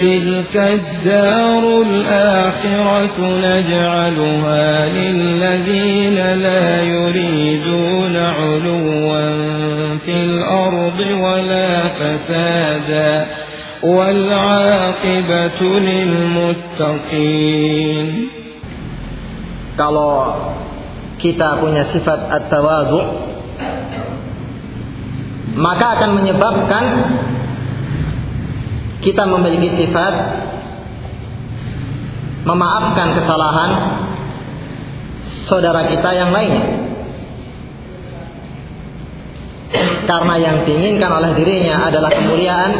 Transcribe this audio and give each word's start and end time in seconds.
تلك 0.00 0.56
الدار 0.56 1.82
الآخرة 1.82 3.16
نجعلها 3.20 4.88
للذين 4.88 6.18
لا 6.40 6.82
يريدون 6.82 8.16
علوا 8.16 9.20
في 10.04 10.14
الأرض 10.24 11.00
ولا 11.20 11.88
فسادا 11.88 13.26
والعاقبة 13.82 15.60
للمتقين 16.80 17.30
Kalau 19.80 20.36
kita 21.16 21.56
punya 21.60 21.88
sifat 21.92 22.28
at-tawadhu 22.28 23.00
maka 25.56 25.96
akan 25.96 26.20
menyebabkan 26.20 26.84
kita 29.00 29.22
memiliki 29.24 29.80
sifat 29.80 30.14
memaafkan 32.44 33.08
kesalahan 33.16 33.70
saudara 35.48 35.88
kita 35.88 36.10
yang 36.12 36.30
lainnya. 36.32 36.66
Karena 40.04 40.34
yang 40.42 40.56
diinginkan 40.66 41.10
oleh 41.10 41.30
dirinya 41.38 41.86
adalah 41.86 42.10
kemuliaan 42.10 42.72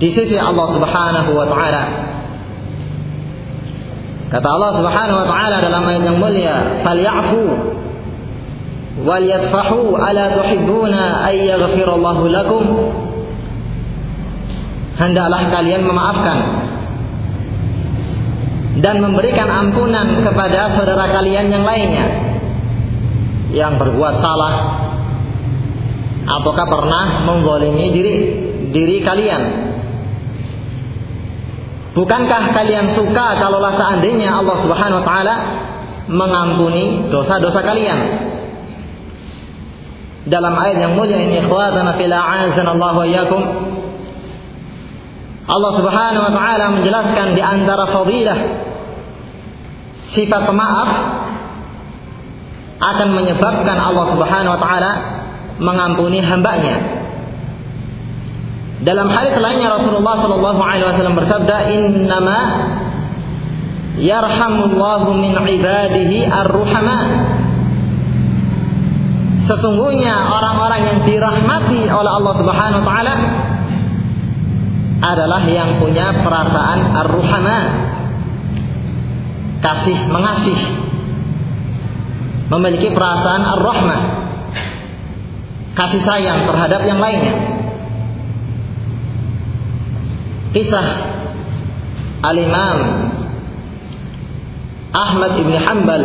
di 0.00 0.08
sisi 0.14 0.36
Allah 0.40 0.66
Subhanahu 0.72 1.30
wa 1.36 1.46
taala. 1.46 1.84
Kata 4.28 4.48
Allah 4.48 4.70
Subhanahu 4.80 5.18
wa 5.24 5.28
taala 5.28 5.56
dalam 5.60 5.82
ayat 5.84 6.02
yang 6.08 6.18
mulia, 6.20 6.56
"Falyafu 6.80 7.44
wal 9.04 9.24
yasfahu 9.24 9.94
ala 9.96 10.24
tuhibbuna 10.40 11.28
ay 11.28 11.52
yaghfirallahu 11.52 12.22
lakum?" 12.32 12.64
Hendaklah 14.98 15.42
kalian 15.54 15.82
memaafkan 15.86 16.38
dan 18.78 19.02
memberikan 19.02 19.46
ampunan 19.46 20.22
kepada 20.22 20.78
saudara 20.78 21.10
kalian 21.10 21.50
yang 21.50 21.64
lainnya 21.66 22.06
yang 23.50 23.78
berbuat 23.78 24.14
salah 24.22 24.54
ataukah 26.28 26.66
pernah 26.68 27.04
membolimi 27.24 27.86
diri 27.94 28.16
diri 28.68 29.00
kalian 29.00 29.42
Bukankah 31.98 32.54
kalian 32.54 32.94
suka 32.94 33.42
kalaulah 33.42 33.74
seandainya 33.74 34.30
Allah 34.30 34.62
Subhanahu 34.62 35.02
wa 35.02 35.06
taala 35.06 35.34
mengampuni 36.06 37.10
dosa-dosa 37.10 37.58
kalian? 37.58 37.98
Dalam 40.30 40.54
ayat 40.54 40.78
yang 40.78 40.94
mulia 40.94 41.18
ini 41.18 41.42
ikhwatana 41.42 41.98
fil 41.98 42.14
a'azanallahu 42.14 43.02
wa 43.02 43.06
iyyakum 43.08 43.42
Allah 45.48 45.72
Subhanahu 45.80 46.24
wa 46.28 46.32
taala 46.36 46.64
menjelaskan 46.76 47.32
di 47.32 47.40
antara 47.40 47.88
fadilah 47.88 48.38
sifat 50.12 50.44
pemaaf 50.44 50.90
akan 52.78 53.08
menyebabkan 53.16 53.76
Allah 53.80 54.06
Subhanahu 54.12 54.54
wa 54.54 54.60
taala 54.60 54.92
mengampuni 55.56 56.20
hambanya. 56.20 57.00
Dalam 58.84 59.10
hadis 59.10 59.34
lainnya 59.42 59.74
Rasulullah 59.74 60.22
sallallahu 60.22 60.60
alaihi 60.62 60.86
wasallam 60.86 61.16
bersabda, 61.18 61.56
"Innama 61.74 62.40
yarhamullahu 63.98 65.16
min 65.18 65.34
ibadihi 65.34 66.28
ar-ruhama." 66.30 67.00
Sesungguhnya 69.48 70.28
orang-orang 70.28 70.80
yang 70.92 70.98
dirahmati 71.08 71.88
oleh 71.88 72.10
Allah 72.20 72.34
Subhanahu 72.36 72.84
wa 72.84 72.86
taala 72.86 73.14
adalah 74.98 75.46
yang 75.46 75.78
punya 75.78 76.22
perasaan 76.26 76.80
ar-ruhama. 77.04 77.60
Kasih 79.58 79.98
mengasih. 80.10 80.60
Memiliki 82.48 82.88
perasaan 82.94 83.42
ar-rahmah 83.44 84.18
kasih 85.78 86.02
sayang 86.02 86.42
terhadap 86.50 86.82
yang 86.82 86.98
lainnya. 86.98 87.34
Kisah 90.50 90.86
al-imam 92.26 92.78
Ahmad 94.90 95.32
ibn 95.38 95.54
Hanbal 95.54 96.04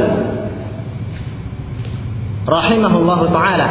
rahimahullahu 2.45 3.25
taala. 3.33 3.69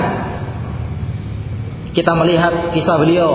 Kita 1.93 2.17
melihat 2.19 2.75
kisah 2.75 2.97
beliau 2.99 3.31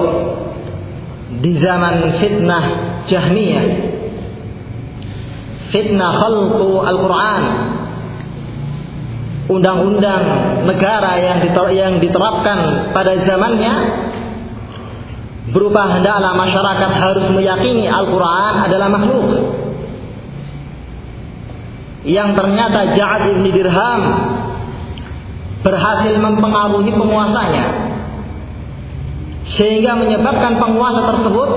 di 1.28 1.60
zaman 1.60 2.24
fitnah 2.24 2.66
Jahmiyah. 3.12 3.66
Fitnah 5.76 6.12
khalqu 6.24 6.70
Al-Quran. 6.88 7.44
Undang-undang 9.48 10.24
negara 10.68 11.16
yang 11.72 12.04
diterapkan 12.04 12.92
pada 12.92 13.16
zamannya 13.24 13.74
berupa 15.56 15.88
hendaklah 15.88 16.36
masyarakat 16.36 16.92
harus 17.00 17.28
meyakini 17.32 17.88
Al-Quran 17.88 18.54
adalah 18.68 18.88
makhluk. 18.92 19.28
Yang 22.08 22.30
ternyata 22.40 22.96
Ja'ad 22.96 23.24
ibn 23.36 23.46
Dirham 23.52 24.02
berhasil 25.64 26.16
mempengaruhi 26.20 26.92
penguasanya 26.92 27.87
sehingga 29.56 29.96
menyebabkan 29.96 30.60
penguasa 30.60 31.08
tersebut 31.08 31.50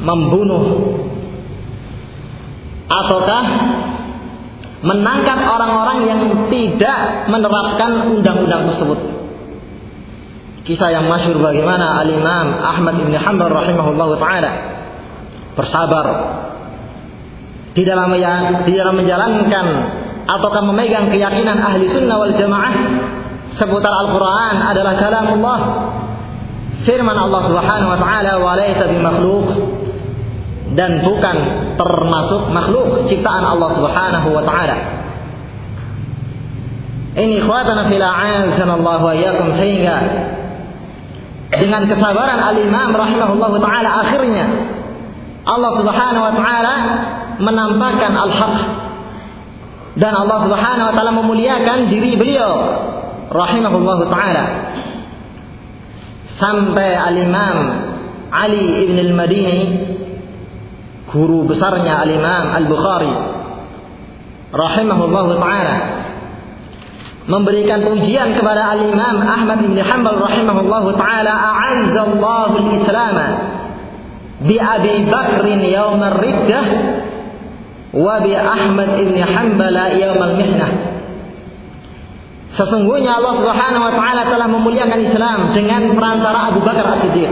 membunuh 0.00 0.64
ataukah 2.90 3.44
menangkap 4.80 5.38
orang-orang 5.44 5.98
yang 6.08 6.20
tidak 6.48 7.28
menerapkan 7.28 8.10
undang-undang 8.10 8.74
tersebut. 8.74 8.98
Kisah 10.64 10.92
yang 10.92 11.06
masyhur 11.08 11.40
bagaimana 11.40 12.00
Al-Imam 12.00 12.46
Ahmad 12.58 12.96
bin 13.00 13.12
Hanbal 13.12 13.52
rahimahullahu 13.52 14.16
taala 14.20 14.50
bersabar 15.56 16.06
di 17.74 17.82
dalam 17.86 18.10
di 18.66 18.72
dalam 18.74 18.94
menjalankan 18.98 19.66
ataukah 20.26 20.62
memegang 20.62 21.10
keyakinan 21.10 21.58
ahli 21.58 21.90
sunnah 21.90 22.16
wal 22.18 22.34
jamaah 22.34 22.74
seputar 23.58 23.92
Al-Quran 24.06 24.54
adalah 24.62 24.94
kalamullah. 24.98 25.60
Firman 26.86 27.16
Allah 27.16 27.42
Subhanahu 27.48 27.90
wa 27.92 27.98
taala 28.00 28.32
wa 28.40 28.52
laysa 28.56 28.84
bimakhluq. 28.88 29.48
Dan 30.70 31.02
bukan 31.02 31.36
termasuk 31.74 32.46
makhluk 32.54 33.10
ciptaan 33.10 33.42
Allah 33.42 33.74
Subhanahu 33.74 34.28
wa 34.30 34.42
taala. 34.46 34.76
Ini 37.10 37.42
khawatana 37.42 37.90
fil 37.90 37.98
Allah 38.02 38.98
wa 39.02 39.10
iyyakum 39.10 39.58
sehingga 39.58 39.96
dengan 41.50 41.82
kesabaran 41.90 42.38
al-Imam 42.38 42.94
rahimahullah 42.94 43.50
taala 43.58 43.90
akhirnya 44.06 44.46
Allah 45.42 45.72
Subhanahu 45.74 46.22
wa 46.22 46.34
taala 46.38 46.74
menampakkan 47.42 48.14
al-haq. 48.14 48.56
Dan 49.98 50.14
Allah 50.14 50.38
Subhanahu 50.46 50.86
wa 50.86 50.94
taala 50.94 51.12
memuliakan 51.18 51.90
diri 51.90 52.14
beliau 52.14 52.54
rahimahullahu 53.30 54.10
taala 54.10 54.44
sampai 56.42 56.90
al-Imam 56.98 57.58
Ali 58.30 58.86
ibn 58.86 58.98
al-Madini 58.98 59.62
guru 61.06 61.46
besarnya 61.46 62.02
al-Imam 62.02 62.44
al-Bukhari 62.58 63.14
rahimahullahu 64.50 65.38
taala 65.38 65.76
memberikan 67.30 67.86
pujian 67.86 68.34
kepada 68.34 68.74
al-Imam 68.74 69.22
Ahmad 69.22 69.62
bin 69.62 69.78
Hanbal 69.78 70.18
rahimahullahu 70.18 70.98
taala 70.98 71.30
a'azzallahu 71.30 72.54
al-Islam 72.66 73.16
bi 74.42 74.58
Abi 74.58 75.06
Bakr 75.06 75.46
yaum 75.46 76.02
ar-riddah 76.02 76.66
wa 77.94 78.18
bi 78.26 78.34
Ahmad 78.34 78.98
ibn 78.98 79.22
Hanbal 79.22 79.76
yaum 79.94 80.18
al-mihnah 80.18 80.99
Sesungguhnya 82.50 83.22
Allah 83.22 83.38
Subhanahu 83.38 83.82
wa 83.86 83.92
taala 83.94 84.22
telah 84.26 84.48
memuliakan 84.50 84.98
Islam 85.06 85.38
dengan 85.54 85.94
perantara 85.94 86.50
Abu 86.50 86.60
Bakar 86.66 86.98
As-Siddiq 86.98 87.30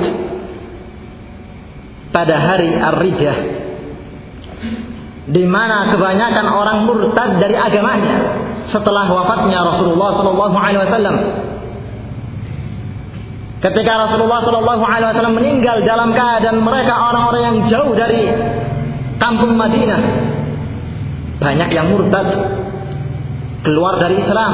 pada 2.15 2.35
hari 2.39 2.71
Ar-Rijah 2.79 3.37
di 5.29 5.45
mana 5.45 5.93
kebanyakan 5.93 6.47
orang 6.49 6.79
murtad 6.89 7.37
dari 7.43 7.59
agamanya 7.59 8.17
setelah 8.73 9.11
wafatnya 9.13 9.61
Rasulullah 9.61 10.11
sallallahu 10.17 10.57
alaihi 10.57 10.81
wasallam. 10.89 11.17
Ketika 13.59 13.93
Rasulullah 14.07 14.41
sallallahu 14.47 14.85
alaihi 14.87 15.09
wasallam 15.13 15.35
meninggal 15.37 15.83
dalam 15.83 16.15
keadaan 16.15 16.63
mereka 16.63 16.95
orang-orang 16.95 17.43
yang 17.43 17.57
jauh 17.67 17.93
dari 17.93 18.31
kampung 19.19 19.59
Madinah, 19.59 20.01
banyak 21.43 21.71
yang 21.75 21.91
murtad 21.91 22.29
keluar 23.67 23.99
dari 23.99 24.23
Islam 24.23 24.53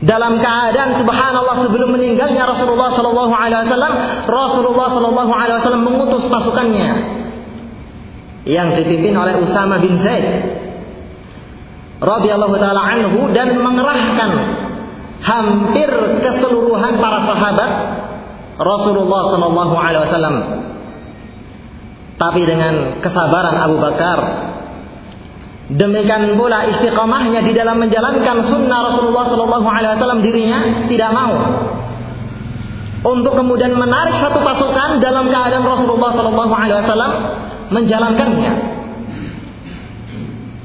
dalam 0.00 0.40
keadaan 0.40 0.96
subhanallah 0.96 1.68
sebelum 1.68 1.92
meninggalnya 1.92 2.48
Rasulullah 2.48 2.96
sallallahu 2.96 3.34
alaihi 3.36 3.68
wasallam 3.68 3.94
Rasulullah 4.24 4.88
sallallahu 4.96 5.32
alaihi 5.32 5.58
wasallam 5.60 5.82
mengutus 5.84 6.24
pasukannya 6.24 6.90
yang 8.48 8.72
dipimpin 8.80 9.12
oleh 9.12 9.36
Usama 9.44 9.76
bin 9.84 10.00
Zaid 10.00 10.24
radhiyallahu 12.00 12.56
taala 12.56 12.80
anhu 12.80 13.28
dan 13.36 13.52
mengerahkan 13.60 14.30
hampir 15.20 15.90
keseluruhan 16.24 16.96
para 16.96 17.28
sahabat 17.28 17.70
Rasulullah 18.56 19.22
sallallahu 19.36 19.74
alaihi 19.76 20.02
wasallam. 20.08 20.36
Tapi 22.20 22.42
dengan 22.44 23.00
kesabaran 23.00 23.56
Abu 23.56 23.76
Bakar 23.80 24.18
Demikian 25.70 26.34
pula 26.34 26.66
istiqamahnya 26.66 27.46
di 27.46 27.54
dalam 27.54 27.78
menjalankan 27.78 28.42
sunnah 28.42 28.90
Rasulullah 28.90 29.30
Sallallahu 29.30 29.68
Alaihi 29.70 29.92
Wasallam 29.94 30.18
dirinya 30.18 30.58
tidak 30.90 31.10
mau 31.14 31.34
untuk 33.06 33.38
kemudian 33.38 33.78
menarik 33.78 34.18
satu 34.18 34.42
pasukan 34.42 34.98
dalam 34.98 35.30
keadaan 35.30 35.62
Rasulullah 35.62 36.10
Sallallahu 36.18 36.52
Alaihi 36.52 36.78
Wasallam 36.82 37.12
menjalankannya. 37.70 38.52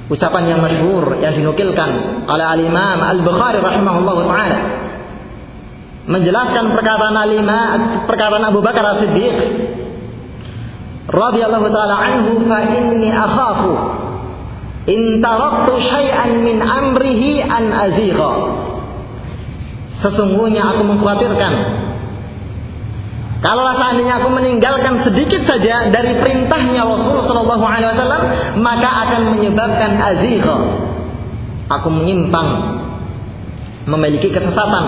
Ucapan 0.10 0.44
yang 0.50 0.60
masyhur 0.66 1.22
yang 1.22 1.38
dinukilkan 1.38 1.90
oleh 2.26 2.46
Al 2.46 2.62
Imam 2.66 3.00
Al 3.02 3.22
Bukhari 3.22 3.62
rahimahullah 3.62 4.18
taala 4.26 4.60
menjelaskan 6.10 6.66
perkataan 6.74 7.14
Al 7.14 7.34
perkataan 8.10 8.44
Abu 8.50 8.62
Bakar 8.66 8.86
As 8.86 9.06
Siddiq 9.06 9.38
radhiyallahu 11.10 11.68
taala 11.70 11.96
anhu 12.10 12.42
fa 12.50 12.60
inni 12.74 13.10
akhafu 13.14 14.05
In 14.86 15.18
taraktu 15.18 15.82
syai'an 15.82 16.46
min 16.46 16.62
amrihi 16.62 17.42
an 17.42 17.74
azigha. 17.74 18.34
Sesungguhnya 20.06 20.62
aku 20.76 20.82
mengkhawatirkan 20.86 21.54
kalau 23.46 23.62
seandainya 23.78 24.18
aku 24.26 24.34
meninggalkan 24.34 25.06
sedikit 25.06 25.46
saja 25.46 25.94
dari 25.94 26.18
perintahnya 26.18 26.82
Rasul 26.82 27.22
Shallallahu 27.30 27.62
Alaihi 27.62 27.94
Wasallam, 27.94 28.24
maka 28.58 28.90
akan 29.06 29.22
menyebabkan 29.38 30.02
azigha. 30.02 30.58
Aku 31.70 31.94
menyimpang, 31.94 32.48
memiliki 33.86 34.34
kesesatan, 34.34 34.86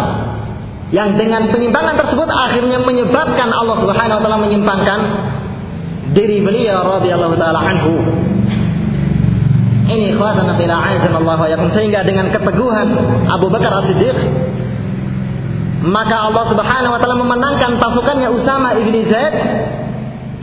yang 0.90 1.22
dengan 1.22 1.54
penyimpangan 1.54 2.02
tersebut 2.02 2.30
akhirnya 2.34 2.82
menyebabkan 2.82 3.54
Allah 3.54 3.78
Subhanahu 3.78 4.18
Wa 4.18 4.24
Taala 4.26 4.40
menyimpangkan 4.42 5.00
diri 6.18 6.40
beliau 6.42 6.98
radhiyallahu 6.98 7.36
taala 7.36 7.60
anhu 7.60 7.94
ini 9.88 10.14
khawatana 10.16 10.60
fil 10.60 10.72
Allah 10.72 11.40
yakum 11.48 11.72
sehingga 11.72 12.04
dengan 12.04 12.32
keteguhan 12.32 12.88
Abu 13.32 13.48
Bakar 13.48 13.72
As-Siddiq 13.84 14.18
maka 15.88 16.28
Allah 16.28 16.44
Subhanahu 16.52 16.92
wa 16.92 17.00
taala 17.00 17.18
memenangkan 17.22 17.80
pasukannya 17.80 18.30
Usama 18.34 18.76
ibni 18.76 19.08
Zaid 19.08 19.36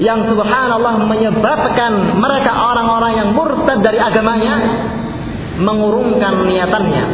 yang 0.03 0.27
subhanallah 0.27 1.07
menyebabkan 1.07 2.19
mereka 2.19 2.51
orang-orang 2.51 3.13
yang 3.15 3.29
murtad 3.31 3.79
dari 3.79 4.03
agamanya 4.03 4.55
mengurungkan 5.63 6.43
niatannya 6.43 7.05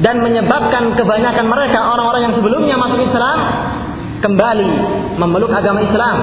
dan 0.00 0.24
menyebabkan 0.24 0.96
kebanyakan 0.96 1.44
mereka 1.44 1.78
orang-orang 1.92 2.30
yang 2.30 2.34
sebelumnya 2.40 2.76
masuk 2.80 3.04
Islam 3.04 3.38
kembali 4.22 4.70
memeluk 5.18 5.50
agama 5.52 5.82
Islam. 5.82 6.16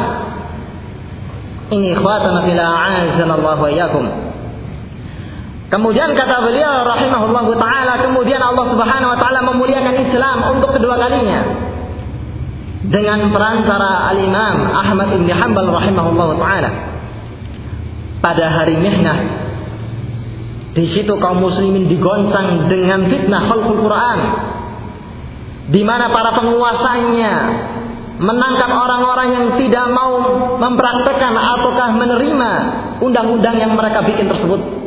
Ini 1.69 1.97
ikhwatana 1.97 2.45
fil 2.45 2.61
a'azzanallahu 2.61 3.61
wa 3.61 3.69
iyyakum. 3.69 4.05
Kemudian 5.65 6.13
kata 6.13 6.45
beliau 6.45 6.85
rahimahullah 6.85 7.45
taala 7.57 7.93
kemudian 8.05 8.37
Allah 8.37 8.65
Subhanahu 8.69 9.09
wa 9.09 9.17
taala 9.17 9.39
memuliakan 9.49 9.95
Islam 9.97 10.37
untuk 10.53 10.77
kedua 10.77 10.93
kalinya. 11.01 11.41
Dengan 12.85 13.33
perantara 13.33 14.13
Al-Imam 14.13 14.69
Ahmad 14.69 15.09
bin 15.17 15.25
Hanbal 15.25 15.73
rahimahullah 15.73 16.29
taala. 16.37 16.71
Pada 18.21 18.45
hari 18.53 18.77
mihnah 18.77 19.17
di 20.77 20.85
situ 20.93 21.17
kaum 21.17 21.41
muslimin 21.41 21.89
digoncang 21.89 22.69
dengan 22.69 23.09
fitnah 23.09 23.49
khalqul 23.49 23.81
Quran. 23.89 24.19
Di 25.65 25.81
mana 25.81 26.13
para 26.13 26.37
penguasanya 26.37 27.33
menangkap 28.21 28.69
orang-orang 28.69 29.27
yang 29.33 29.45
tidak 29.57 29.89
mau 29.89 30.13
mempraktekkan 30.61 31.33
ataukah 31.33 31.89
menerima 31.89 32.51
undang-undang 33.01 33.57
yang 33.57 33.73
mereka 33.73 34.05
bikin 34.05 34.29
tersebut 34.29 34.84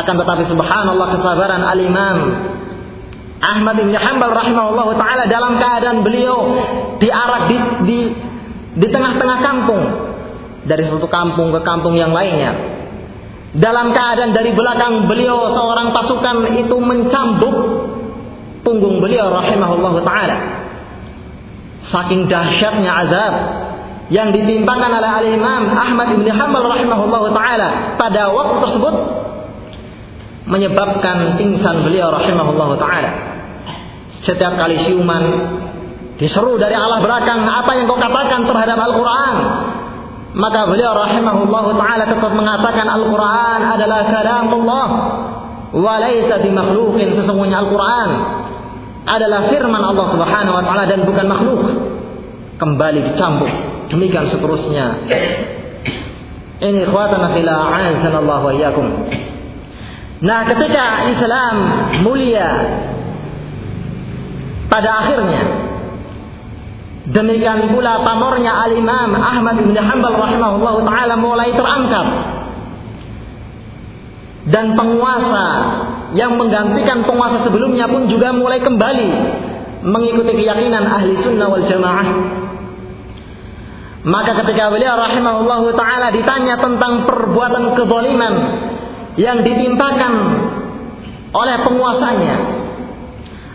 akan 0.00 0.14
tetapi 0.24 0.42
subhanallah 0.48 1.06
kesabaran 1.18 1.62
al-imam 1.62 2.18
Ahmad 3.40 3.80
bin 3.80 3.96
Hanbal 3.96 4.36
rahimahullah 4.36 5.00
taala 5.00 5.24
dalam 5.24 5.56
keadaan 5.56 6.04
beliau 6.04 6.38
diarak 7.00 7.48
di 7.48 7.56
di, 7.88 7.98
di 8.76 8.86
tengah-tengah 8.92 9.38
kampung 9.40 9.82
dari 10.68 10.84
satu 10.84 11.08
kampung 11.08 11.48
ke 11.56 11.60
kampung 11.64 11.96
yang 11.96 12.12
lainnya. 12.12 12.52
Dalam 13.56 13.96
keadaan 13.96 14.36
dari 14.36 14.52
belakang 14.52 15.08
beliau 15.10 15.56
seorang 15.56 15.90
pasukan 15.90 16.54
itu 16.54 16.76
mencambuk 16.78 17.56
punggung 18.60 19.00
beliau 19.00 19.32
rahimahullah 19.32 20.04
taala. 20.04 20.36
Saking 21.88 22.28
dahsyatnya 22.28 22.92
azab 22.92 23.34
yang 24.12 24.36
ditimpakan 24.36 25.00
oleh 25.00 25.10
al-Imam 25.10 25.72
Ahmad 25.72 26.12
bin 26.12 26.28
Hanbal 26.28 26.76
rahimahullah 26.76 27.22
taala 27.32 27.68
pada 27.96 28.28
waktu 28.28 28.68
tersebut 28.68 28.94
menyebabkan 30.50 31.38
pingsan 31.38 31.86
beliau 31.86 32.10
rahimahullah 32.10 32.68
taala. 32.76 33.10
Setiap 34.26 34.58
kali 34.58 34.82
siuman 34.84 35.24
diseru 36.18 36.60
dari 36.60 36.76
Allah 36.76 37.00
belakang, 37.00 37.40
apa 37.40 37.70
yang 37.78 37.88
kau 37.88 37.96
katakan 37.96 38.44
terhadap 38.44 38.76
Al-Qur'an? 38.76 39.36
Maka 40.30 40.68
beliau 40.68 40.92
rahimahullah 40.92 41.64
taala 41.78 42.04
tetap 42.04 42.32
mengatakan 42.34 42.86
Al-Qur'an 42.90 43.60
adalah 43.78 44.00
kalamullah 44.10 44.88
wa 45.70 45.94
laisa 46.02 46.42
sesungguhnya 46.42 47.62
Al-Qur'an 47.62 48.10
adalah 49.06 49.48
firman 49.48 49.80
Allah 49.80 50.06
Subhanahu 50.12 50.54
wa 50.54 50.62
taala 50.66 50.84
dan 50.90 51.06
bukan 51.06 51.26
makhluk. 51.30 51.62
Kembali 52.60 53.00
dicambuk. 53.08 53.48
Demikian 53.88 54.28
seterusnya. 54.28 55.08
Ini 56.60 56.84
ikhwatana 56.84 57.32
fil 57.32 57.48
a'azanallahu 57.48 58.44
wa 58.44 58.52
iyyakum. 58.52 58.86
Nah, 60.20 60.44
ketika 60.44 61.08
Islam 61.08 61.54
mulia 62.04 62.50
pada 64.68 65.00
akhirnya 65.00 65.42
demikian 67.08 67.72
pula 67.72 68.04
pamornya 68.04 68.52
Al-Imam 68.68 69.16
Ahmad 69.16 69.64
bin 69.64 69.72
Hanbal 69.72 70.14
rahimahullah 70.20 70.76
taala 70.84 71.14
mulai 71.16 71.56
terangkat. 71.56 72.06
Dan 74.40 74.72
penguasa 74.76 75.46
yang 76.16 76.36
menggantikan 76.36 77.04
penguasa 77.04 77.44
sebelumnya 77.44 77.86
pun 77.88 78.08
juga 78.08 78.32
mulai 78.32 78.60
kembali 78.60 79.08
mengikuti 79.84 80.32
keyakinan 80.36 80.84
ahli 80.84 81.16
sunnah 81.24 81.48
wal 81.48 81.64
jamaah. 81.64 82.08
Maka 84.00 84.32
ketika 84.44 84.68
beliau 84.68 85.00
rahimahullah 85.00 85.64
taala 85.76 86.12
ditanya 86.12 86.60
tentang 86.60 87.08
perbuatan 87.08 87.72
kezaliman 87.76 88.34
yang 89.18 89.42
ditimpakan 89.42 90.12
oleh 91.30 91.56
penguasanya. 91.66 92.34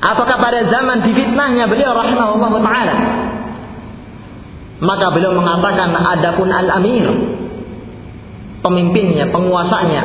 Ataukah 0.03 0.37
pada 0.37 0.59
zaman 0.67 1.01
difitnahnya 1.07 1.65
beliau 1.71 1.95
rahimahullah 1.95 2.51
taala? 2.61 2.95
Maka 4.75 5.07
beliau 5.15 5.33
mengatakan 5.33 5.95
adapun 5.95 6.51
al-amir 6.51 7.07
pemimpinnya 8.59 9.31
penguasanya. 9.31 10.03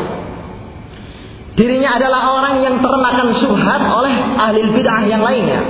Dirinya 1.59 1.99
adalah 1.99 2.41
orang 2.41 2.63
yang 2.63 2.79
termakan 2.79 3.35
subhat 3.37 3.83
oleh 3.83 4.15
ahli 4.39 4.71
bid'ah 4.71 5.03
yang 5.05 5.21
lainnya. 5.21 5.61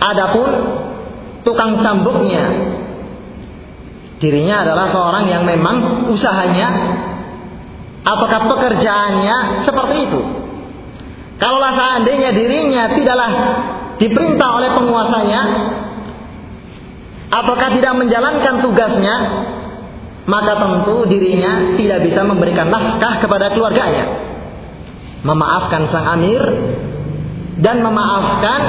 Adapun 0.00 0.48
tukang 1.44 1.78
cambuknya 1.84 2.44
dirinya 4.18 4.64
adalah 4.64 4.88
seorang 4.88 5.24
yang 5.28 5.44
memang 5.44 6.08
usahanya 6.08 6.68
ataukah 8.04 8.40
pekerjaannya 8.52 9.36
seperti 9.64 9.96
itu. 10.06 10.20
Kalaulah 11.40 11.74
seandainya 11.74 12.30
dirinya 12.30 12.94
tidaklah 12.94 13.32
diperintah 13.98 14.50
oleh 14.60 14.70
penguasanya 14.76 15.42
ataukah 17.32 17.68
tidak 17.74 17.94
menjalankan 17.98 18.54
tugasnya, 18.62 19.16
maka 20.28 20.52
tentu 20.60 21.08
dirinya 21.10 21.74
tidak 21.74 22.06
bisa 22.06 22.22
memberikan 22.22 22.70
nafkah 22.70 23.18
kepada 23.18 23.50
keluarganya. 23.50 24.04
Memaafkan 25.24 25.88
sang 25.88 26.20
amir 26.20 26.42
dan 27.58 27.80
memaafkan 27.80 28.60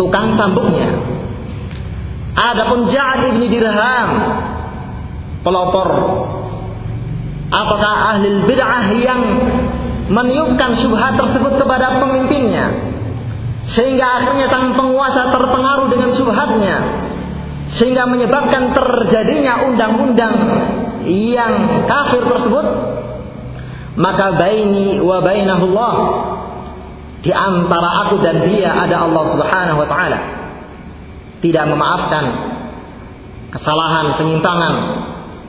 tukang 0.00 0.34
sambungnya. 0.40 0.88
Adapun 2.32 2.88
Ja'ad 2.88 3.28
ibni 3.28 3.52
Dirham 3.52 4.08
pelopor 5.44 5.88
Apakah 7.52 8.16
ahli 8.16 8.48
bid'ah 8.48 8.88
yang 8.96 9.20
meniupkan 10.08 10.72
syubhat 10.80 11.20
tersebut 11.20 11.60
kepada 11.60 12.00
pemimpinnya? 12.00 12.72
Sehingga 13.68 14.24
akhirnya 14.24 14.48
sang 14.48 14.72
penguasa 14.72 15.28
terpengaruh 15.28 15.92
dengan 15.92 16.10
syubhatnya. 16.16 16.76
Sehingga 17.76 18.08
menyebabkan 18.08 18.72
terjadinya 18.72 19.68
undang-undang 19.68 20.34
yang 21.04 21.84
kafir 21.84 22.24
tersebut. 22.24 22.66
Maka 24.00 24.40
baini 24.40 25.04
wa 25.04 25.20
bainahullah 25.20 25.94
di 27.20 27.28
antara 27.28 28.08
aku 28.08 28.24
dan 28.24 28.48
dia 28.48 28.72
ada 28.72 29.04
Allah 29.04 29.24
Subhanahu 29.36 29.78
wa 29.84 29.88
taala. 29.92 30.18
Tidak 31.44 31.64
memaafkan 31.68 32.24
kesalahan 33.52 34.16
penyimpangan 34.16 34.74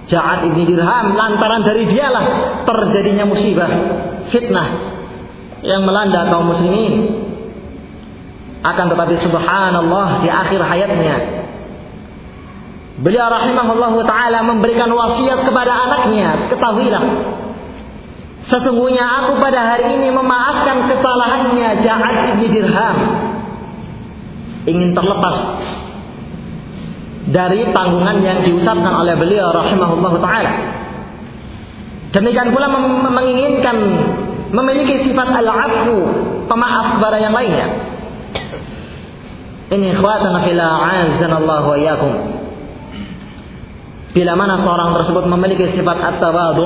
Ja'ad 0.04 0.52
ibni 0.52 0.68
Dirham 0.68 1.16
lantaran 1.16 1.64
dari 1.64 1.88
dialah 1.88 2.26
terjadinya 2.68 3.24
musibah 3.24 3.72
fitnah 4.28 4.68
yang 5.64 5.88
melanda 5.88 6.28
kaum 6.28 6.52
muslimin. 6.52 7.24
Akan 8.64 8.88
tetapi 8.92 9.20
subhanallah 9.20 10.24
di 10.24 10.30
akhir 10.32 10.60
hayatnya 10.64 11.44
beliau 13.04 13.28
rahimahullah 13.28 13.94
taala 14.08 14.40
memberikan 14.48 14.88
wasiat 14.88 15.44
kepada 15.44 15.74
anaknya 15.74 16.48
ketahuilah 16.48 17.04
sesungguhnya 18.48 19.04
aku 19.04 19.40
pada 19.42 19.76
hari 19.76 19.98
ini 20.00 20.08
memaafkan 20.14 20.88
kesalahannya 20.88 21.84
Ja'ad 21.84 22.16
ibni 22.36 22.48
Dirham. 22.52 22.98
Ingin 24.64 24.96
terlepas 24.96 25.36
dari 27.30 27.72
tanggungan 27.72 28.20
yang 28.20 28.44
diucapkan 28.44 28.94
oleh 29.00 29.16
beliau 29.16 29.56
rahimahullah 29.56 30.14
taala. 30.20 30.54
Demikian 32.12 32.52
pula 32.52 32.68
menginginkan 33.10 33.78
memiliki 34.52 35.08
sifat 35.08 35.34
al-afu, 35.34 35.98
pemaaf 36.52 37.00
kepada 37.00 37.18
yang 37.18 37.34
lainnya. 37.34 37.68
Ini 39.72 39.98
ikhwatana 39.98 40.46
fila 40.46 40.68
azanallahu 40.84 41.68
wa 41.74 41.78
iyyakum. 41.80 42.14
Bila 44.14 44.38
mana 44.38 44.62
seorang 44.62 44.94
tersebut 44.94 45.26
memiliki 45.26 45.74
sifat 45.74 45.98
at-tawadhu, 45.98 46.66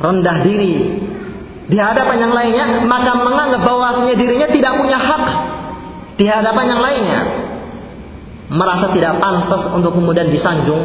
rendah 0.00 0.36
diri 0.40 0.74
di 1.68 1.76
hadapan 1.76 2.16
yang 2.16 2.32
lainnya, 2.32 2.64
maka 2.88 3.12
menganggap 3.12 3.60
bahwasanya 3.60 4.14
dirinya 4.16 4.48
tidak 4.48 4.72
punya 4.80 4.96
hak 4.96 5.24
di 6.16 6.24
hadapan 6.24 6.64
yang 6.72 6.80
lainnya 6.80 7.43
merasa 8.52 8.92
tidak 8.92 9.16
pantas 9.20 9.62
untuk 9.72 9.96
kemudian 9.96 10.28
disanjung, 10.28 10.84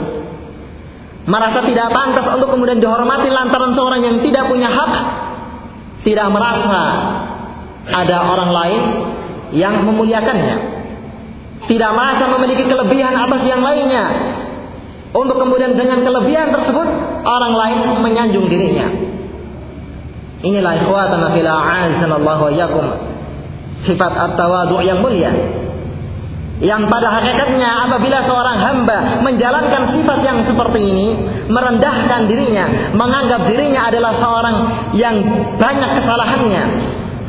merasa 1.28 1.60
tidak 1.68 1.92
pantas 1.92 2.26
untuk 2.40 2.56
kemudian 2.56 2.80
dihormati 2.80 3.28
lantaran 3.28 3.76
seorang 3.76 4.02
yang 4.04 4.18
tidak 4.24 4.48
punya 4.48 4.70
hak, 4.72 4.94
tidak 6.08 6.28
merasa 6.32 6.82
ada 7.90 8.18
orang 8.32 8.52
lain 8.54 8.82
yang 9.52 9.84
memuliakannya, 9.84 10.56
tidak 11.68 11.92
merasa 11.92 12.24
memiliki 12.32 12.64
kelebihan 12.64 13.14
atas 13.18 13.44
yang 13.44 13.60
lainnya, 13.60 14.06
untuk 15.12 15.42
kemudian 15.42 15.76
dengan 15.76 16.06
kelebihan 16.06 16.54
tersebut 16.54 16.88
orang 17.26 17.54
lain 17.58 17.78
menyanjung 18.00 18.46
dirinya. 18.48 18.88
Inilah 20.40 20.80
ikhwatana 20.80 21.36
fil 21.36 21.50
a'azanallahu 21.50 22.56
yakum 22.56 22.86
sifat 23.84 24.14
at-tawadhu 24.16 24.80
yang 24.88 25.04
mulia 25.04 25.32
yang 26.60 26.92
pada 26.92 27.08
hakikatnya 27.08 27.88
apabila 27.88 28.20
seorang 28.28 28.58
hamba 28.60 29.24
menjalankan 29.24 29.96
sifat 29.96 30.20
yang 30.28 30.44
seperti 30.44 30.80
ini, 30.84 31.08
merendahkan 31.48 32.28
dirinya, 32.28 32.92
menganggap 32.92 33.48
dirinya 33.48 33.88
adalah 33.88 34.20
seorang 34.20 34.56
yang 34.92 35.16
banyak 35.56 35.92
kesalahannya, 36.04 36.64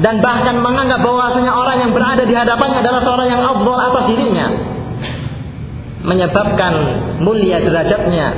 dan 0.03 0.19
bahkan 0.19 0.59
menganggap 0.59 0.99
bahwasanya 0.99 1.53
orang 1.55 1.79
yang 1.79 1.93
berada 1.95 2.27
di 2.27 2.35
hadapannya 2.35 2.83
adalah 2.83 3.01
seorang 3.07 3.29
yang 3.31 3.43
afdal 3.47 3.79
atas 3.79 4.05
dirinya, 4.11 4.47
menyebabkan 6.03 6.73
mulia 7.23 7.63
derajatnya 7.63 8.35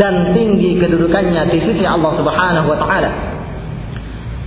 dan 0.00 0.32
tinggi 0.32 0.80
kedudukannya 0.80 1.44
di 1.52 1.58
sisi 1.60 1.84
Allah 1.84 2.16
Subhanahu 2.16 2.66
wa 2.72 2.78
taala. 2.80 3.10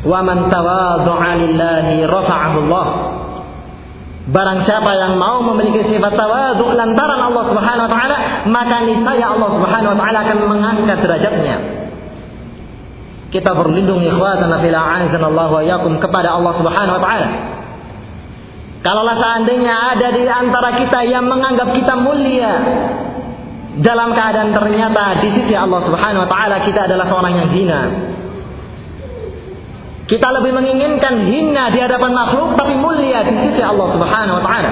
Wa 0.02 0.20
man 0.26 0.50
tawadhu'a 0.50 1.30
lillahi 1.46 2.08
rafa'ahu 2.10 2.58
Allah 2.66 2.88
Barang 4.30 4.62
siapa 4.62 4.94
yang 4.94 5.18
mau 5.18 5.42
memiliki 5.42 5.90
sifat 5.90 6.14
tawadhu 6.14 6.78
lantaran 6.78 7.18
Allah 7.18 7.44
Subhanahu 7.50 7.86
wa 7.90 7.92
taala, 7.92 8.18
maka 8.46 8.86
niscaya 8.86 9.26
Allah 9.34 9.50
Subhanahu 9.58 9.92
wa 9.96 9.98
taala 9.98 10.18
akan 10.22 10.38
mengangkat 10.46 10.98
derajatnya. 11.02 11.56
Kita 13.34 13.58
berlindung 13.58 14.02
ikhwatana 14.06 14.62
fil 14.62 14.78
a'azanallahu 14.78 15.54
wa 15.58 15.64
yakum 15.66 15.98
kepada 15.98 16.38
Allah 16.38 16.54
Subhanahu 16.62 16.98
wa 16.98 17.02
taala. 17.02 17.28
Kalaulah 18.86 19.18
seandainya 19.18 19.76
ada 19.98 20.08
di 20.14 20.24
antara 20.24 20.70
kita 20.78 21.00
yang 21.10 21.26
menganggap 21.26 21.74
kita 21.74 21.94
mulia 21.98 22.54
dalam 23.82 24.14
keadaan 24.14 24.54
ternyata 24.54 25.26
di 25.26 25.30
sisi 25.42 25.58
Allah 25.58 25.82
Subhanahu 25.90 26.26
wa 26.26 26.30
taala 26.30 26.70
kita 26.70 26.86
adalah 26.86 27.10
seorang 27.10 27.34
yang 27.34 27.50
hina, 27.50 27.82
kita 30.10 30.28
lebih 30.42 30.58
menginginkan 30.58 31.30
hina 31.30 31.70
di 31.70 31.78
hadapan 31.86 32.12
makhluk 32.18 32.58
tapi 32.58 32.74
mulia 32.74 33.22
di 33.22 33.34
sisi 33.46 33.62
Allah 33.62 33.94
Subhanahu 33.94 34.42
wa 34.42 34.44
taala. 34.44 34.72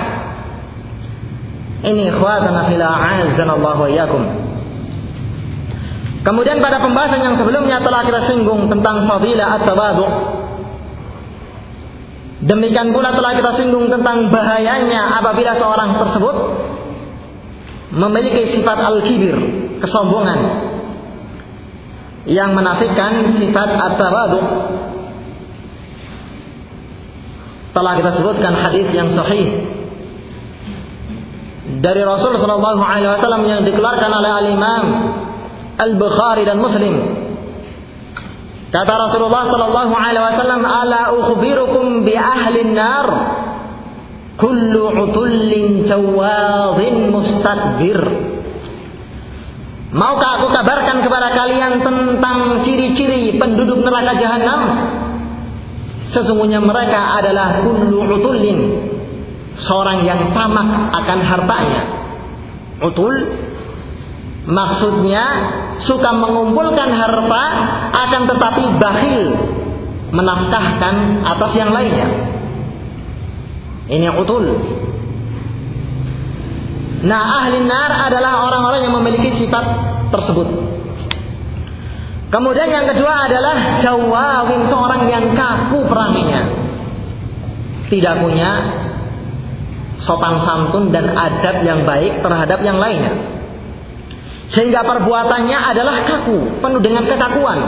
Ini 1.85 2.09
ikhwatana 2.09 2.65
fil 2.65 2.81
Allah 2.81 3.75
wa 3.77 3.85
iyyakum. 3.85 4.23
Kemudian 6.25 6.57
pada 6.57 6.81
pembahasan 6.81 7.21
yang 7.21 7.35
sebelumnya 7.37 7.77
telah 7.85 8.01
kita 8.09 8.25
singgung 8.25 8.65
tentang 8.65 9.05
fadilah 9.05 9.61
at-tawadhu. 9.61 10.05
Demikian 12.41 12.89
pula 12.89 13.13
telah 13.13 13.37
kita 13.37 13.61
singgung 13.61 13.93
tentang 13.93 14.33
bahayanya 14.33 15.21
apabila 15.21 15.53
seorang 15.53 16.01
tersebut 16.01 16.35
memiliki 17.93 18.57
sifat 18.57 18.77
al-kibir, 18.81 19.37
kesombongan 19.85 20.39
yang 22.25 22.57
menafikan 22.57 23.37
sifat 23.37 23.69
at-tawadhu 23.69 24.41
telah 27.77 27.93
kita 27.93 28.11
sebutkan 28.17 28.57
hadis 28.57 28.89
yang 28.89 29.13
sahih 29.13 29.69
dari 31.77 32.01
Rasul 32.01 32.41
Shallallahu 32.41 32.81
Alaihi 32.81 33.11
Wasallam 33.13 33.43
yang 33.45 33.61
dikeluarkan 33.61 34.09
oleh 34.09 34.31
Al 34.33 34.47
Imam 34.49 34.85
Al 35.77 35.93
Bukhari 36.01 36.41
dan 36.41 36.57
Muslim. 36.57 36.95
Kata 38.73 38.93
Rasulullah 38.97 39.45
Shallallahu 39.45 39.93
Alaihi 39.93 40.25
Wasallam, 40.25 40.61
"Ala 40.65 41.01
ukhbirukum 41.13 42.01
bi 42.01 42.17
ahli 42.17 42.65
nar, 42.73 43.07
kullu 44.41 44.89
utullin 45.05 45.85
jawadin 45.85 47.13
mustakbir." 47.13 48.01
Maukah 49.87 50.43
aku 50.43 50.47
kabarkan 50.51 50.99
kepada 50.99 51.31
kalian 51.31 51.79
tentang 51.79 52.59
ciri-ciri 52.65 53.39
penduduk 53.39 53.85
neraka 53.85 54.19
jahanam? 54.19 54.61
Sesungguhnya 56.15 56.63
mereka 56.63 57.19
adalah 57.19 57.63
kullu 57.63 58.07
utullin. 58.19 58.59
Seorang 59.57 60.05
yang 60.05 60.31
tamak 60.37 60.93
akan 60.93 61.19
hartanya. 61.25 61.81
Utul 62.77 63.15
maksudnya 64.47 65.25
suka 65.83 66.15
mengumpulkan 66.15 66.87
harta 66.87 67.43
akan 67.91 68.21
tetapi 68.31 68.63
bakhil 68.79 69.21
menafkahkan 70.15 71.25
atas 71.27 71.51
yang 71.57 71.75
lainnya. 71.75 72.07
Ini 73.91 74.07
utul. 74.15 74.45
Nah, 77.07 77.21
ahli 77.43 77.61
nar 77.63 78.09
adalah 78.09 78.47
orang-orang 78.49 78.81
yang 78.87 78.95
memiliki 78.99 79.35
sifat 79.37 79.65
tersebut. 80.11 80.76
Kemudian 82.27 82.67
yang 82.67 82.85
kedua 82.91 83.31
adalah 83.31 83.79
jawawin 83.79 84.67
seorang 84.67 85.07
yang 85.07 85.25
kaku 85.31 85.87
peranginya. 85.87 86.41
Tidak 87.87 88.15
punya 88.19 88.51
sopan 90.03 90.43
santun 90.43 90.91
dan 90.91 91.15
adab 91.15 91.63
yang 91.63 91.87
baik 91.87 92.19
terhadap 92.19 92.59
yang 92.67 92.77
lainnya. 92.77 93.15
Sehingga 94.51 94.83
perbuatannya 94.83 95.59
adalah 95.59 96.03
kaku, 96.03 96.59
penuh 96.59 96.81
dengan 96.83 97.03
kekakuan. 97.07 97.59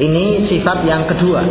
Ini 0.00 0.48
sifat 0.48 0.78
yang 0.88 1.04
kedua. 1.04 1.44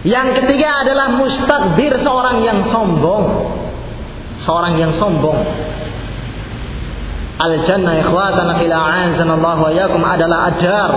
Yang 0.00 0.28
ketiga 0.40 0.80
adalah 0.80 1.12
mustakbir 1.12 1.92
seorang 2.00 2.40
yang 2.40 2.72
sombong. 2.72 3.24
Seorang 4.48 4.80
yang 4.80 4.96
sombong. 4.96 5.44
Al-jannah 7.40 8.04
ikhwatana 8.04 8.60
fil 8.60 8.72
a'azanallahu 8.72 9.60
wa 9.64 9.72
yakum 9.72 10.04
adalah 10.04 10.52
ajar. 10.52 10.90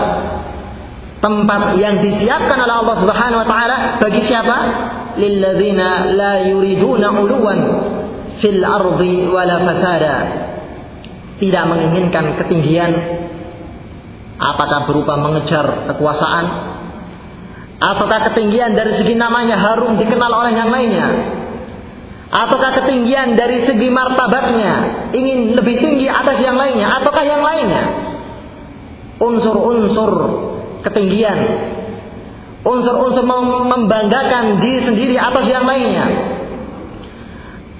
Tempat 1.23 1.79
yang 1.79 2.03
disiapkan 2.03 2.59
oleh 2.59 2.75
Allah 2.83 2.97
Subhanahu 2.99 3.41
wa 3.41 3.47
taala 3.47 3.77
bagi 4.03 4.27
siapa? 4.27 4.57
Lilladzina 5.15 6.11
la 6.11 6.33
yuriduna 6.51 7.15
uluwan 7.15 7.59
fil 8.43 8.59
ardi 8.59 9.23
wala 9.31 9.55
fasada. 9.63 10.15
Tidak 11.39 11.63
menginginkan 11.63 12.35
ketinggian 12.43 12.91
Apakah 14.43 14.89
berupa 14.89 15.15
mengejar 15.15 15.87
kekuasaan 15.93 16.45
ataukah 17.77 18.31
ketinggian 18.31 18.73
dari 18.73 18.99
segi 18.99 19.13
namanya 19.13 19.55
harum 19.55 19.95
dikenal 19.95 20.31
oleh 20.31 20.51
yang 20.51 20.67
lainnya? 20.67 21.07
Ataukah 22.33 22.81
ketinggian 22.81 23.37
dari 23.37 23.61
segi 23.69 23.93
martabatnya 23.93 25.05
ingin 25.13 25.53
lebih 25.53 25.77
tinggi 25.77 26.09
atas 26.09 26.41
yang 26.41 26.57
lainnya 26.57 26.89
ataukah 26.97 27.21
yang 27.21 27.45
lainnya? 27.45 27.83
Unsur-unsur 29.21 30.11
ketinggian 30.81 31.37
unsur-unsur 32.63 33.27
membanggakan 33.27 34.63
diri 34.63 34.81
sendiri 34.87 35.15
atas 35.19 35.45
yang 35.51 35.67
lainnya 35.67 36.05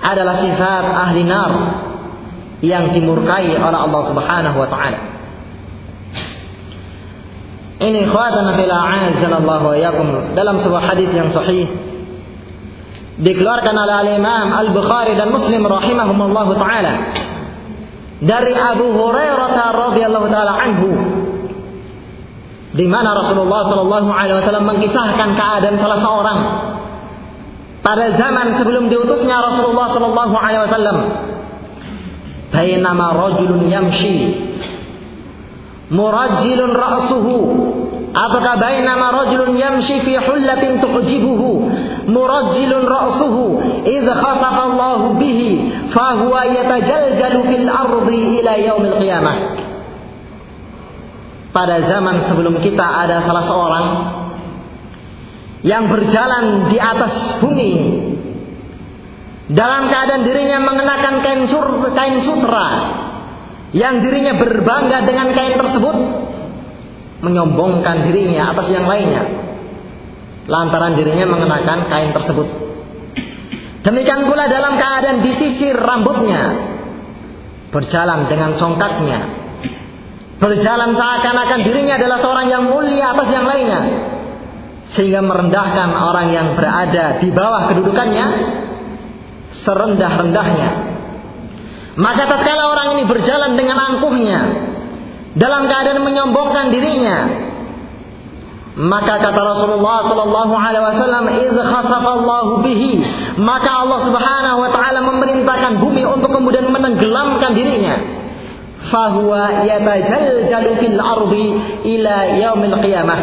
adalah 0.04 0.44
sifat 0.44 0.86
ahli 0.92 1.24
nar 1.24 1.52
yang 2.60 2.92
dimurkai 2.92 3.56
oleh 3.56 3.80
Allah 3.80 4.02
Subhanahu 4.12 4.58
wa 4.60 4.68
taala. 4.68 5.00
Ini 7.84 8.08
khawatana 8.08 8.56
fil 8.56 8.72
a'azzallahu 8.72 9.66
wa 9.72 10.32
dalam 10.36 10.56
sebuah 10.64 10.84
hadis 10.94 11.10
yang 11.12 11.32
sahih 11.32 11.68
dikeluarkan 13.22 13.76
oleh 13.78 14.18
Imam 14.18 14.48
Al-Bukhari 14.50 15.14
dan 15.14 15.30
Muslim 15.30 15.62
rahimahumullah 15.62 16.48
taala. 16.58 16.94
Dari 18.24 18.54
Abu 18.56 18.90
Hurairah 18.96 19.52
radhiyallahu 19.74 20.28
taala 20.32 20.54
anhu. 20.58 20.90
Di 22.74 22.90
mana 22.90 23.14
Rasulullah 23.14 23.70
Shallallahu 23.70 24.10
Alaihi 24.10 24.42
Wasallam 24.42 24.66
mengisahkan 24.66 25.30
keadaan 25.38 25.78
salah 25.78 26.00
seorang. 26.02 26.40
Pada 27.84 28.16
zaman 28.18 28.58
sebelum 28.58 28.90
diutusnya 28.90 29.38
Rasulullah 29.46 29.94
Shallallahu 29.94 30.34
Alaihi 30.34 30.64
Wasallam. 30.66 30.98
Bainama 32.50 33.14
rajulun 33.14 33.70
yamshi. 33.70 34.18
Murajjilun 35.94 36.74
ra'suhu 36.74 37.38
ataukah 38.14 38.62
bainama 38.62 39.26
rajulun 39.26 39.58
yamshi 39.58 40.06
fi 40.06 40.22
hullatin 40.22 40.78
tu'jibuhu 40.78 41.50
murajjilun 42.06 42.86
ra'suhu 42.86 43.46
idh 43.90 44.06
khasafa 44.06 44.62
Allah 44.70 45.02
bihi 45.18 45.50
fahuwa 45.90 46.46
yatajaljalu 46.46 47.40
fil 47.50 47.68
ardi 47.68 48.20
ila 48.40 48.54
yaumil 48.62 48.98
qiyamah? 49.02 49.38
Pada 51.54 51.86
zaman 51.86 52.30
sebelum 52.30 52.62
kita 52.62 52.86
ada 52.86 53.22
salah 53.26 53.46
seorang 53.46 53.88
yang 55.66 55.90
berjalan 55.90 56.70
di 56.70 56.78
atas 56.78 57.14
bumi 57.42 57.66
ini 57.66 57.92
dalam 59.54 59.92
keadaan 59.92 60.24
dirinya 60.26 60.60
mengenakan 60.66 61.16
kain, 61.22 61.42
sur, 61.46 61.66
kain 61.94 62.26
sutra 62.26 62.68
yang 63.74 64.02
dirinya 64.02 64.38
berbangga 64.38 65.06
dengan 65.06 65.34
kain 65.34 65.54
tersebut 65.58 65.98
menyombongkan 67.24 68.04
dirinya 68.06 68.52
atas 68.52 68.68
yang 68.70 68.86
lainnya. 68.86 69.24
Lantaran 70.46 71.00
dirinya 71.00 71.26
mengenakan 71.32 71.88
kain 71.88 72.12
tersebut. 72.12 72.48
Demikian 73.84 74.28
pula 74.28 74.52
dalam 74.52 74.76
keadaan 74.76 75.24
disisir 75.24 75.76
rambutnya. 75.76 76.72
Berjalan 77.72 78.28
dengan 78.28 78.60
congkaknya 78.60 79.44
berjalan 80.44 80.92
seakan-akan 81.00 81.60
dirinya 81.64 81.96
adalah 81.96 82.20
seorang 82.20 82.48
yang 82.52 82.64
mulia 82.68 83.16
atas 83.16 83.32
yang 83.32 83.48
lainnya. 83.48 83.82
Sehingga 84.94 85.24
merendahkan 85.24 85.90
orang 85.96 86.28
yang 86.30 86.48
berada 86.60 87.24
di 87.24 87.32
bawah 87.32 87.72
kedudukannya 87.72 88.26
serendah-rendahnya. 89.64 90.70
Maka 91.96 92.24
tatkala 92.28 92.64
orang 92.76 92.88
ini 93.00 93.04
berjalan 93.08 93.56
dengan 93.56 93.78
angkuhnya 93.80 94.40
dalam 95.34 95.66
keadaan 95.66 96.02
menyombongkan 96.06 96.70
dirinya. 96.70 97.18
Maka 98.74 99.22
kata 99.22 99.38
Rasulullah 99.38 100.02
sallallahu 100.10 100.54
alaihi 100.58 100.82
wasallam 100.82 101.26
iz 101.30 101.54
khasafallahu 101.54 102.66
bihi 102.66 103.06
maka 103.38 103.86
Allah 103.86 104.02
Subhanahu 104.02 104.58
wa 104.66 104.70
taala 104.74 105.00
memerintahkan 105.06 105.78
bumi 105.78 106.02
untuk 106.10 106.34
kemudian 106.34 106.74
menenggelamkan 106.74 107.54
dirinya. 107.54 108.02
Fahuwa 108.90 109.64
yatajaljalu 109.70 110.70
fil 110.82 110.98
ardi 110.98 111.48
ila 111.98 112.16
yaumil 112.34 112.78
qiyamah. 112.82 113.20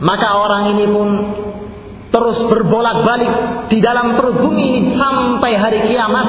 Maka 0.00 0.28
orang 0.32 0.72
ini 0.72 0.84
pun 0.88 1.08
terus 2.08 2.40
berbolak-balik 2.48 3.32
di 3.68 3.84
dalam 3.84 4.16
perut 4.16 4.40
bumi 4.40 4.64
ini 4.64 4.80
sampai 4.96 5.52
hari 5.60 5.92
kiamat 5.92 6.26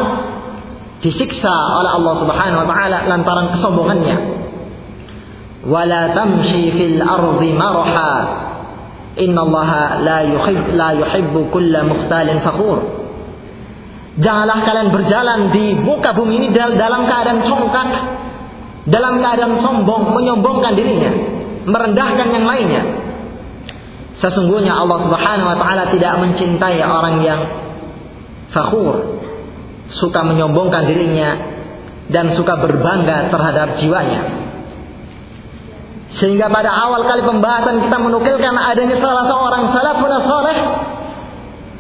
disiksa 0.99 1.55
oleh 1.79 1.91
Allah 1.95 2.13
Subhanahu 2.19 2.59
wa 2.63 2.67
taala 2.67 2.97
lantaran 3.07 3.47
kesombongannya 3.55 4.48
wala 5.67 6.15
tamshi 6.15 6.71
fil 6.71 6.99
ardi 7.03 7.51
marha 7.55 8.13
innallaha 9.19 9.99
la 9.99 10.19
yuhib 10.23 10.71
la 10.75 10.95
yuhibbu 10.95 11.51
kulla 11.51 11.83
mukhtalin 11.83 12.39
fakhur 12.39 12.99
Janganlah 14.19 14.67
kalian 14.67 14.89
berjalan 14.91 15.39
di 15.55 15.79
muka 15.79 16.11
bumi 16.11 16.43
ini 16.43 16.47
dalam 16.51 17.07
keadaan 17.07 17.39
congkak, 17.47 17.89
dalam 18.91 19.23
keadaan 19.23 19.63
sombong, 19.63 20.11
menyombongkan 20.11 20.75
dirinya, 20.75 21.11
merendahkan 21.63 22.27
yang 22.27 22.43
lainnya. 22.43 22.83
Sesungguhnya 24.19 24.75
Allah 24.75 25.07
Subhanahu 25.07 25.47
wa 25.47 25.57
taala 25.61 25.83
tidak 25.95 26.19
mencintai 26.19 26.83
orang 26.83 27.23
yang 27.23 27.39
fakhur, 28.51 29.23
suka 29.87 30.19
menyombongkan 30.27 30.83
dirinya 30.91 31.29
dan 32.11 32.35
suka 32.35 32.59
berbangga 32.59 33.31
terhadap 33.31 33.79
jiwanya. 33.79 34.48
Sehingga 36.17 36.49
pada 36.49 36.73
awal 36.73 37.05
kali 37.05 37.21
pembahasan 37.21 37.85
kita 37.85 37.97
menukilkan 38.01 38.55
adanya 38.57 38.97
salah 38.97 39.29
seorang 39.29 39.63
salafun 39.69 40.13
saleh 40.25 40.57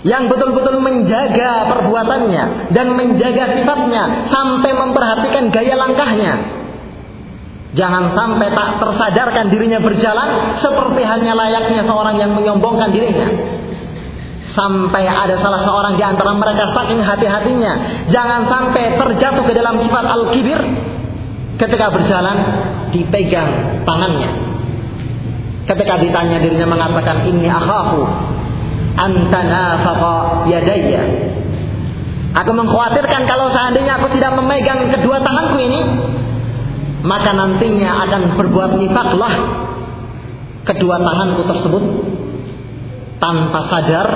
yang 0.05 0.31
betul-betul 0.31 0.79
menjaga 0.79 1.67
perbuatannya 1.75 2.71
dan 2.71 2.87
menjaga 2.93 3.57
sifatnya 3.57 4.29
sampai 4.29 4.71
memperhatikan 4.71 5.49
gaya 5.49 5.75
langkahnya. 5.75 6.33
Jangan 7.73 8.17
sampai 8.17 8.49
tak 8.53 8.81
tersadarkan 8.81 9.53
dirinya 9.53 9.77
berjalan 9.77 10.57
seperti 10.57 11.01
hanya 11.05 11.37
layaknya 11.37 11.85
seorang 11.85 12.17
yang 12.17 12.33
menyombongkan 12.33 12.89
dirinya. 12.89 13.29
Sampai 14.57 15.05
ada 15.05 15.37
salah 15.37 15.61
seorang 15.61 15.93
di 15.93 16.01
antara 16.01 16.33
mereka 16.33 16.73
saking 16.73 17.05
hati-hatinya. 17.05 17.73
Jangan 18.09 18.49
sampai 18.49 18.97
terjatuh 18.97 19.45
ke 19.45 19.53
dalam 19.53 19.77
sifat 19.85 20.05
al-kibir. 20.09 20.57
Ketika 21.61 21.91
berjalan, 21.93 22.37
dipegang 22.93 23.83
tangannya. 23.83 24.29
Ketika 25.69 26.01
ditanya 26.01 26.41
dirinya 26.41 26.65
mengatakan, 26.65 27.29
ini 27.29 27.45
akhafu 27.45 28.01
antanafaqa 28.97 30.49
yadayya. 30.49 31.03
Aku 32.29 32.51
mengkhawatirkan 32.53 33.25
kalau 33.25 33.49
seandainya 33.53 33.97
aku 34.01 34.13
tidak 34.13 34.37
memegang 34.37 34.89
kedua 34.93 35.21
tanganku 35.21 35.57
ini, 35.61 35.81
maka 37.05 37.31
nantinya 37.33 38.05
akan 38.05 38.37
berbuat 38.37 38.71
nifaklah 38.75 39.33
kedua 40.67 41.01
tanganku 41.01 41.41
tersebut 41.47 41.83
tanpa 43.17 43.59
sadar 43.71 44.07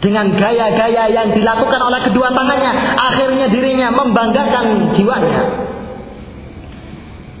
dengan 0.00 0.36
gaya-gaya 0.36 1.08
yang 1.08 1.32
dilakukan 1.32 1.80
oleh 1.80 2.00
kedua 2.04 2.28
tangannya 2.36 2.72
akhirnya 3.00 3.46
dirinya 3.48 3.88
membanggakan 3.90 4.92
jiwanya 4.92 5.42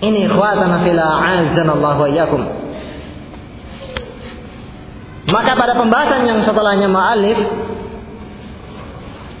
ini 0.04 0.28
khawatana 0.28 0.84
fila 0.84 1.06
azanallahu 1.24 2.00
wa 2.04 2.10
yakum 2.10 2.42
maka 5.26 5.52
pada 5.58 5.74
pembahasan 5.74 6.22
yang 6.28 6.38
setelahnya 6.44 6.86
ma'alif 6.86 7.38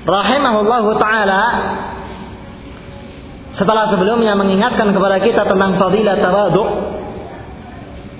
rahimahullahu 0.06 0.90
taala 0.96 1.42
setelah 3.56 3.88
sebelumnya 3.92 4.36
mengingatkan 4.36 4.92
kepada 4.92 5.20
kita 5.20 5.42
tentang 5.48 5.80
fadilah 5.80 6.16
tawadu 6.20 6.64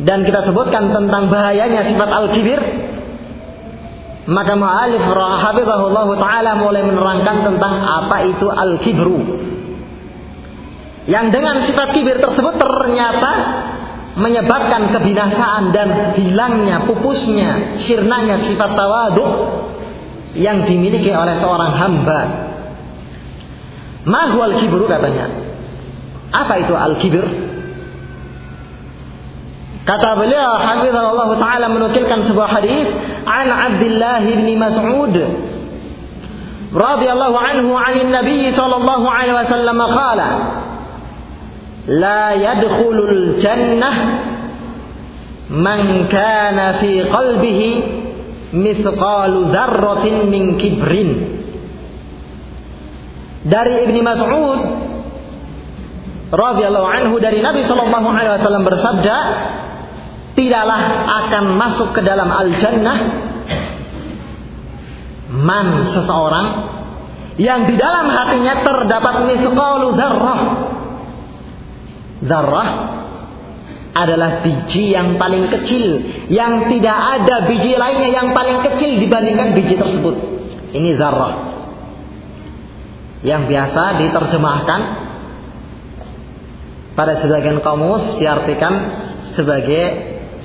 dan 0.05 0.29
kita 0.29 0.44
sebutkan 0.44 0.92
tentang 0.92 1.33
bahayanya 1.33 1.88
sifat 1.88 2.11
al-kibir 2.12 2.61
maka 4.29 4.53
ma'alif 4.59 5.01
rahimahullahu 5.01 6.12
taala 6.20 6.61
mulai 6.61 6.85
menerangkan 6.85 7.37
tentang 7.49 7.75
apa 7.81 8.29
itu 8.29 8.46
al-kibru 8.46 9.18
yang 11.06 11.30
dengan 11.30 11.62
sifat 11.62 11.94
kibir 11.94 12.18
tersebut 12.18 12.58
ternyata 12.58 13.32
menyebabkan 14.18 14.90
kebinasaan 14.90 15.70
dan 15.70 15.88
hilangnya, 16.18 16.82
pupusnya, 16.88 17.78
sirnanya 17.84 18.42
sifat 18.48 18.70
tawadu 18.74 19.26
yang 20.34 20.66
dimiliki 20.66 21.14
oleh 21.14 21.38
seorang 21.38 21.72
hamba. 21.78 22.20
Mahu 24.02 24.38
al-kibru 24.40 24.88
katanya. 24.90 25.30
Apa 26.34 26.58
itu 26.58 26.74
al-kibir? 26.74 27.26
Kata 29.86 30.18
beliau 30.18 30.58
hafizahullah 30.58 31.30
taala 31.38 31.70
menukilkan 31.70 32.26
sebuah 32.26 32.50
hadis 32.58 32.90
an 33.22 33.46
Abdullah 33.46 34.18
bin 34.26 34.58
Mas'ud 34.58 35.14
radhiyallahu 36.74 37.36
anhu 37.38 37.70
'an 37.78 37.94
Nabi 38.10 38.50
sallallahu 38.50 39.06
alaihi 39.06 39.38
wasallam 39.38 39.78
qala 39.78 40.28
la 41.87 42.35
yadkhulul 42.35 43.38
jannah 43.38 43.96
man 45.51 46.11
kana 46.11 46.83
fi 46.83 47.07
qalbihi 47.07 47.70
mithqalu 48.55 49.55
dzarratin 49.55 50.16
min 50.27 50.59
kibrin. 50.59 51.11
Dari 53.46 53.87
Ibni 53.87 54.01
Mas'ud 54.03 54.61
radhiyallahu 56.35 56.88
anhu 56.90 57.14
dari 57.22 57.38
Nabi 57.38 57.62
sallallahu 57.62 58.09
alaihi 58.11 58.42
wasallam 58.42 58.66
bersabda 58.66 59.16
tidaklah 60.35 60.81
akan 61.07 61.44
masuk 61.55 61.94
ke 61.94 62.03
dalam 62.03 62.27
al-jannah 62.27 62.99
man 65.31 65.94
seseorang 65.94 66.46
yang 67.38 67.70
di 67.70 67.79
dalam 67.79 68.11
hatinya 68.11 68.66
terdapat 68.66 69.14
mithqalu 69.31 69.94
dzarrah 69.94 70.40
zarrah 72.28 72.68
adalah 73.96 74.44
biji 74.44 74.92
yang 74.92 75.16
paling 75.16 75.48
kecil 75.48 76.04
yang 76.28 76.68
tidak 76.68 76.98
ada 77.16 77.48
biji 77.48 77.72
lainnya 77.80 78.12
yang 78.12 78.28
paling 78.36 78.60
kecil 78.60 79.00
dibandingkan 79.00 79.56
biji 79.56 79.74
tersebut. 79.80 80.14
Ini 80.76 81.00
zarrah. 81.00 81.56
Yang 83.24 83.42
biasa 83.48 83.82
diterjemahkan 84.04 84.80
pada 86.92 87.24
sebagian 87.24 87.64
kamus 87.64 88.20
diartikan 88.20 88.74
sebagai 89.32 89.84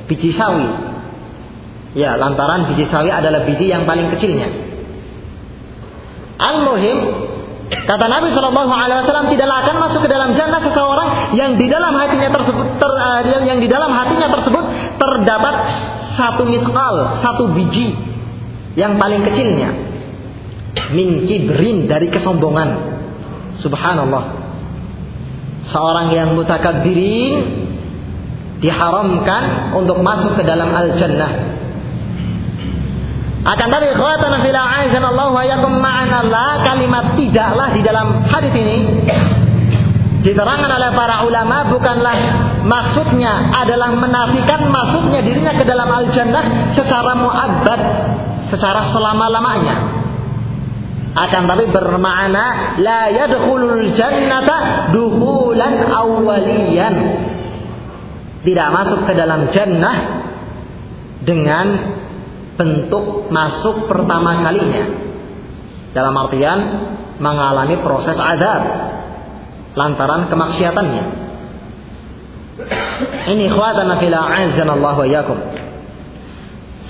biji 0.07 0.31
sawi. 0.31 0.67
Ya, 1.91 2.15
lantaran 2.15 2.71
biji 2.71 2.87
sawi 2.87 3.11
adalah 3.11 3.43
biji 3.43 3.67
yang 3.67 3.83
paling 3.83 4.07
kecilnya. 4.15 4.47
Al-muhim 6.39 6.97
Kata 7.71 8.05
Nabi 8.11 8.35
Shallallahu 8.35 8.67
Alaihi 8.67 8.99
Wasallam 9.07 9.31
tidaklah 9.31 9.63
akan 9.63 9.75
masuk 9.79 9.99
ke 10.03 10.09
dalam 10.11 10.35
jannah 10.35 10.59
seseorang 10.59 11.39
yang 11.39 11.55
di 11.55 11.71
dalam 11.71 11.95
hatinya 11.95 12.27
tersebut 12.27 12.67
ter, 12.75 12.91
uh, 12.91 13.23
yang 13.47 13.63
di 13.63 13.67
dalam 13.71 13.95
hatinya 13.95 14.27
tersebut 14.27 14.63
terdapat 14.99 15.55
satu 16.19 16.43
mitkal, 16.43 17.23
satu 17.23 17.47
biji 17.55 17.95
yang 18.75 18.99
paling 18.99 19.23
kecilnya 19.23 19.71
min 20.91 21.23
kibrin 21.27 21.87
dari 21.87 22.11
kesombongan. 22.11 22.99
Subhanallah. 23.63 24.23
Seorang 25.71 26.11
yang 26.11 26.35
mutakabbirin 26.35 27.35
diharamkan 28.59 29.73
untuk 29.79 30.03
masuk 30.03 30.35
ke 30.35 30.43
dalam 30.43 30.75
al-jannah 30.75 31.60
akan 33.41 33.67
tapi 33.73 33.87
khawatana 33.97 34.37
fil 34.45 34.53
a'azan 34.53 35.01
Allah 35.01 35.27
wa 35.33 35.41
yakum 35.41 35.73
ma'ana 35.81 36.21
la 36.29 36.61
kalimat 36.61 37.17
tidaklah 37.17 37.73
di 37.73 37.81
dalam 37.81 38.21
hadis 38.29 38.53
ini 38.53 38.79
diterangkan 40.21 40.69
oleh 40.69 40.89
para 40.93 41.25
ulama 41.25 41.65
bukanlah 41.73 42.13
maksudnya 42.61 43.49
adalah 43.49 43.89
menafikan 43.97 44.69
masuknya 44.69 45.25
dirinya 45.25 45.53
ke 45.57 45.65
dalam 45.65 45.89
al-jannah 45.89 46.77
secara 46.77 47.17
muabbad 47.17 47.81
secara 48.53 48.91
selama-lamanya. 48.93 49.75
Akan 51.11 51.43
tapi 51.43 51.67
bermakna 51.71 52.77
la 52.79 53.11
yadkhulul 53.11 53.95
jannata 53.95 54.87
duhulan 54.95 55.87
awwaliyan. 55.91 56.95
Tidak 58.41 58.67
masuk 58.73 59.05
ke 59.09 59.13
dalam 59.15 59.51
jannah 59.51 59.95
dengan 61.23 61.65
bentuk 62.61 63.33
masuk 63.33 63.89
pertama 63.89 64.45
kalinya. 64.45 64.85
Dalam 65.97 66.13
artian 66.13 66.59
mengalami 67.17 67.81
proses 67.81 68.13
azab 68.13 68.61
lantaran 69.73 70.29
kemaksiatannya. 70.29 71.03
Ini 73.33 73.45
khawatana 73.49 73.97
fil 73.97 74.13
Allah 74.13 74.93
wa 74.93 75.07
yakum. 75.09 75.37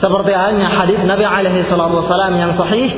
Seperti 0.03 0.31
halnya 0.35 0.67
hadis 0.75 0.99
Nabi 1.07 1.23
alaihi 1.23 1.63
salatu 1.71 2.03
wasallam 2.03 2.35
yang 2.35 2.51
sahih, 2.59 2.89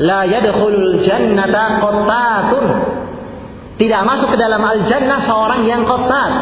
la 0.00 0.24
yadkhulul 0.24 1.04
jannata 1.04 1.82
qattatun. 1.84 2.66
Tidak 3.76 4.02
masuk 4.08 4.32
ke 4.32 4.38
dalam 4.40 4.64
al-jannah 4.64 5.28
seorang 5.28 5.68
yang 5.68 5.84
qattat, 5.84 6.32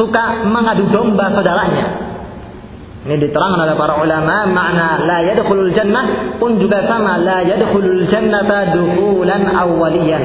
suka 0.00 0.48
mengadu 0.48 0.88
domba 0.88 1.28
saudaranya. 1.36 2.09
Ini 3.00 3.16
diterangkan 3.16 3.64
oleh 3.64 3.76
para 3.80 3.96
ulama 3.96 4.44
makna 4.44 5.00
la 5.08 5.18
yadkhulul 5.24 5.72
jannah 5.72 6.36
pun 6.36 6.60
juga 6.60 6.84
sama 6.84 7.16
la 7.16 7.40
yadkhulul 7.48 8.04
jannata 8.12 8.76
dukhulan 8.76 9.48
awwaliyan. 9.48 10.24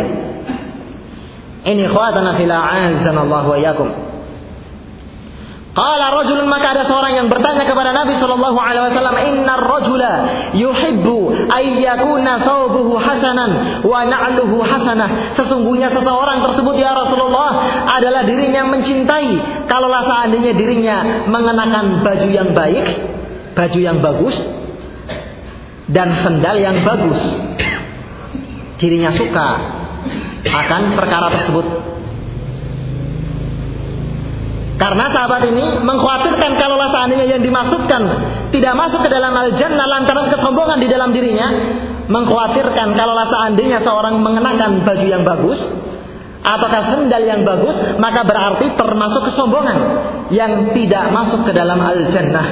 Ini 1.65 1.83
khawatana 1.87 2.35
fil 2.35 2.51
a'azana 2.51 3.19
Allah 3.23 3.43
wa 3.47 3.55
iyyakum. 3.55 4.04
Qala 5.75 6.07
rajulun 6.07 6.47
maka 6.47 6.71
ada 6.71 6.87
seorang 6.87 7.19
yang 7.19 7.27
bertanya 7.27 7.67
kepada 7.67 7.91
Nabi 7.91 8.15
sallallahu 8.15 8.55
alaihi 8.55 8.95
wasallam, 8.95 9.17
"Innar 9.27 9.59
rajula 9.59 10.13
yuhibbu 10.55 11.51
ay 11.51 11.83
yakuna 11.83 12.39
thawbuhu 12.47 12.95
hasanan 12.95 13.83
wa 13.83 14.07
na'luhu 14.07 14.63
hasanah." 14.63 15.35
Sesungguhnya 15.35 15.91
seseorang 15.91 16.47
tersebut 16.47 16.79
ya 16.79 16.95
Rasulullah 16.95 17.51
adalah 17.91 18.23
dirinya 18.23 18.63
mencintai 18.71 19.67
kalaulah 19.67 20.07
seandainya 20.07 20.55
dirinya 20.55 21.27
mengenakan 21.27 22.07
baju 22.07 22.29
yang 22.31 22.55
baik, 22.55 22.85
baju 23.59 23.79
yang 23.83 23.99
bagus 23.99 24.35
dan 25.91 26.23
sendal 26.23 26.55
yang 26.55 26.87
bagus. 26.87 27.19
Dirinya 28.79 29.11
suka 29.11 29.49
akan 30.47 30.95
perkara 30.95 31.27
tersebut 31.35 31.94
karena 34.75 35.05
sahabat 35.07 35.47
ini 35.47 35.79
mengkhawatirkan 35.79 36.51
kalau 36.59 36.75
seandainya 36.91 37.37
yang 37.37 37.43
dimaksudkan 37.43 38.01
tidak 38.51 38.73
masuk 38.75 39.07
ke 39.07 39.09
dalam 39.09 39.31
al-jannah 39.31 39.87
lantaran 39.87 40.27
kesombongan 40.31 40.77
di 40.83 40.87
dalam 40.91 41.09
dirinya, 41.15 41.47
mengkhawatirkan 42.11 42.93
kalau 42.93 43.13
seandainya 43.23 43.79
seorang 43.81 44.19
mengenakan 44.19 44.83
baju 44.83 45.05
yang 45.05 45.23
bagus 45.23 45.59
ataukah 46.45 46.83
sendal 46.93 47.23
yang 47.25 47.41
bagus, 47.41 47.73
maka 47.97 48.21
berarti 48.21 48.77
termasuk 48.77 49.33
kesombongan 49.33 49.79
yang 50.29 50.71
tidak 50.77 51.09
masuk 51.09 51.41
ke 51.47 51.51
dalam 51.55 51.81
al-jannah. 51.81 52.47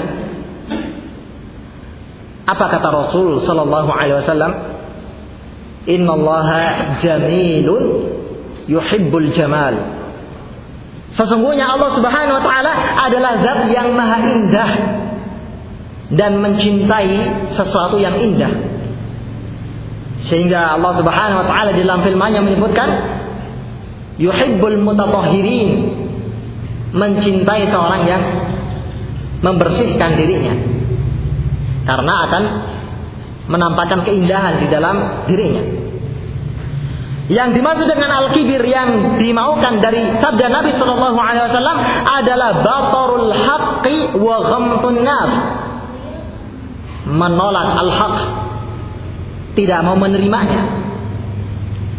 Apa 2.43 2.65
kata 2.67 2.88
Rasul 2.91 3.45
sallallahu 3.47 3.89
alaihi 3.93 4.19
wasallam? 4.19 4.51
Innallaha 5.88 6.99
jamilun 6.99 7.83
yuhibbul 8.67 9.31
jamal. 9.36 10.02
Sesungguhnya 11.13 11.69
Allah 11.69 11.93
Subhanahu 11.93 12.36
wa 12.41 12.43
taala 12.43 12.71
adalah 13.06 13.32
zat 13.45 13.69
yang 13.69 13.93
maha 13.93 14.17
indah 14.26 14.71
dan 16.13 16.41
mencintai 16.41 17.13
sesuatu 17.54 18.02
yang 18.02 18.17
indah. 18.17 18.49
Sehingga 20.26 20.73
Allah 20.80 20.93
Subhanahu 20.97 21.39
wa 21.45 21.47
taala 21.47 21.69
dalam 21.78 22.02
firman-Nya 22.02 22.41
menyebutkan 22.41 22.89
yuhibbul 24.17 24.82
mutatahhirin 24.82 25.69
mencintai 26.93 27.69
seorang 27.69 28.02
yang 28.06 28.23
membersihkan 29.41 30.17
dirinya 30.17 30.54
karena 31.84 32.13
akan 32.30 32.43
menampakkan 33.52 34.08
keindahan 34.08 34.63
di 34.63 34.67
dalam 34.71 35.28
dirinya. 35.28 35.83
Yang 37.31 37.55
dimaksud 37.55 37.88
dengan 37.88 38.12
al-kibir 38.19 38.59
yang 38.67 39.15
dimaukan 39.15 39.79
dari 39.79 40.19
sabda 40.19 40.47
Nabi 40.51 40.75
Shallallahu 40.75 41.15
Alaihi 41.15 41.45
Wasallam 41.47 41.77
adalah 42.03 42.49
batarul 42.59 43.31
haqqi 43.31 43.97
wa 44.19 44.36
ghamtun 44.43 44.97
nas. 45.07 45.31
Menolak 47.07 47.79
al-haq, 47.79 48.15
tidak 49.55 49.79
mau 49.88 49.95
menerimanya. 49.95 50.83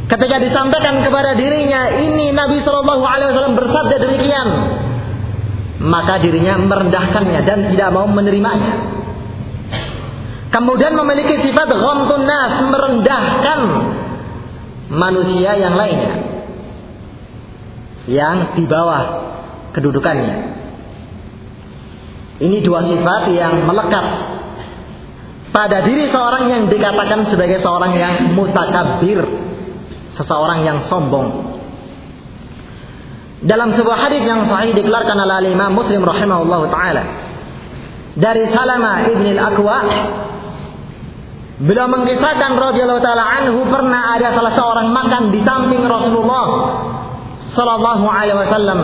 Ketika 0.04 0.36
disampaikan 0.44 1.00
kepada 1.00 1.32
dirinya, 1.32 1.88
ini 1.96 2.28
Nabi 2.36 2.60
Shallallahu 2.60 3.04
Alaihi 3.08 3.28
Wasallam 3.32 3.56
bersabda 3.56 3.96
demikian, 4.04 4.48
maka 5.80 6.20
dirinya 6.20 6.60
merendahkannya 6.60 7.40
dan 7.48 7.72
tidak 7.72 7.88
mau 7.96 8.04
menerimanya. 8.04 8.92
Kemudian 10.52 10.92
memiliki 10.92 11.48
sifat 11.48 11.72
ghamtun 11.72 12.28
nas, 12.28 12.52
merendahkan 12.68 13.60
manusia 14.92 15.56
yang 15.56 15.74
lainnya 15.76 16.34
yang 18.04 18.52
di 18.52 18.64
bawah 18.68 19.02
kedudukannya. 19.72 20.36
Ini 22.44 22.60
dua 22.60 22.84
sifat 22.84 23.30
yang 23.32 23.64
melekat 23.64 24.06
pada 25.54 25.86
diri 25.86 26.10
seorang 26.10 26.50
yang 26.50 26.62
dikatakan 26.66 27.30
sebagai 27.30 27.62
seorang 27.62 27.94
yang 27.94 28.34
mutakabir, 28.34 29.22
seseorang 30.18 30.66
yang 30.66 30.78
sombong. 30.90 31.54
Dalam 33.44 33.76
sebuah 33.76 34.08
hadis 34.08 34.24
yang 34.24 34.48
sahih 34.48 34.72
dikeluarkan 34.72 35.20
oleh 35.20 35.52
Imam 35.52 35.76
Muslim 35.76 36.00
rahimahullah 36.00 36.60
taala 36.72 37.04
dari 38.16 38.48
Salama 38.50 39.04
ibn 39.04 39.26
al-Aqwa 39.36 39.78
Beliau 41.54 41.86
mengisahkan 41.86 42.58
radhiyallahu 42.58 42.98
taala 42.98 43.24
anhu 43.38 43.62
pernah 43.70 44.18
ada 44.18 44.34
salah 44.34 44.58
seorang 44.58 44.90
makan 44.90 45.30
di 45.30 45.38
samping 45.46 45.86
Rasulullah 45.86 46.46
Sallallahu 47.54 48.06
Alaihi 48.10 48.34
Wasallam, 48.42 48.80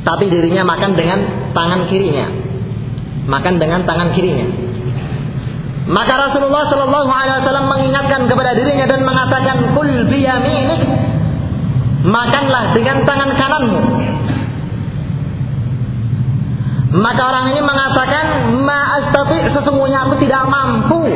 tapi 0.00 0.32
dirinya 0.32 0.64
makan 0.64 0.96
dengan 0.96 1.18
tangan 1.52 1.92
kirinya, 1.92 2.24
makan 3.28 3.60
dengan 3.60 3.84
tangan 3.84 4.16
kirinya. 4.16 4.48
Maka 5.92 6.14
Rasulullah 6.30 6.72
Sallallahu 6.72 7.10
Alaihi 7.12 7.44
Wasallam 7.44 7.66
mengingatkan 7.68 8.20
kepada 8.32 8.56
dirinya 8.56 8.88
dan 8.88 9.04
mengatakan, 9.04 9.76
"Kul 9.76 10.08
biyaminik, 10.08 10.80
makanlah 12.08 12.72
dengan 12.72 13.04
tangan 13.04 13.30
kananmu." 13.36 13.80
Maka 16.92 17.22
orang 17.24 17.48
ini 17.56 17.60
mengatakan, 17.64 18.52
"Ma 18.60 19.00
astati, 19.00 19.48
sesungguhnya 19.48 20.04
aku 20.04 20.20
tidak 20.20 20.44
mampu 20.44 21.08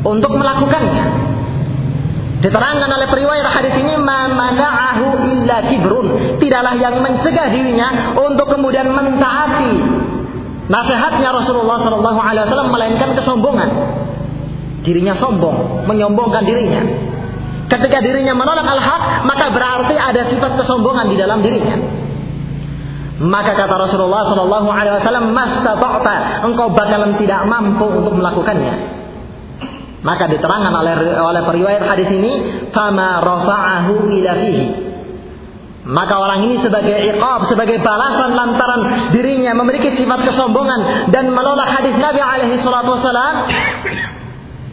untuk 0.00 0.32
melakukannya." 0.32 1.04
Diterangkan 2.40 2.88
oleh 2.88 3.08
periwayat 3.08 3.46
hadis 3.52 3.72
ini, 3.84 4.00
"Ma 4.00 4.32
mana'ahu 4.32 5.28
illa 5.28 5.64
kibrun." 5.68 6.40
Tidaklah 6.40 6.76
yang 6.80 7.04
mencegah 7.04 7.52
dirinya 7.52 8.16
untuk 8.16 8.48
kemudian 8.48 8.88
mentaati 8.92 9.80
nasihatnya 10.72 11.28
Rasulullah 11.36 11.84
sallallahu 11.84 12.20
alaihi 12.20 12.44
wasallam 12.48 12.72
melainkan 12.72 13.10
kesombongan. 13.12 13.68
Dirinya 14.84 15.16
sombong, 15.16 15.88
menyombongkan 15.88 16.44
dirinya. 16.44 16.80
Ketika 17.68 18.04
dirinya 18.04 18.36
menolak 18.36 18.68
al-haq, 18.68 19.24
maka 19.24 19.48
berarti 19.52 19.96
ada 19.96 20.28
sifat 20.28 20.60
kesombongan 20.60 21.08
di 21.08 21.16
dalam 21.16 21.40
dirinya. 21.40 22.03
Maka 23.14 23.54
kata 23.54 23.74
Rasulullah 23.78 24.26
Shallallahu 24.26 24.68
Alaihi 24.74 24.94
Wasallam, 24.98 25.30
mastata'ta, 25.30 26.42
engkau 26.50 26.74
bakalan 26.74 27.14
tidak 27.22 27.46
mampu 27.46 27.86
untuk 27.86 28.18
melakukannya. 28.18 28.74
Maka 30.02 30.28
diterangkan 30.28 30.74
oleh 30.74 30.94
oleh 31.22 31.42
periwayat 31.46 31.82
hadis 31.86 32.10
ini, 32.10 32.32
fama 32.74 33.22
rafa'ahu 33.22 34.10
ila. 34.10 34.34
Maka 35.84 36.14
orang 36.16 36.48
ini 36.48 36.56
sebagai 36.64 36.96
iqab, 37.12 37.44
sebagai 37.52 37.76
balasan 37.84 38.32
lantaran 38.32 39.12
dirinya 39.12 39.52
memiliki 39.52 40.00
sifat 40.00 40.32
kesombongan 40.32 41.12
dan 41.12 41.28
menolak 41.28 41.76
hadis 41.76 41.92
Nabi 42.00 42.24
alaihi 42.24 42.56
salatu 42.64 42.96
wasallam, 42.98 43.34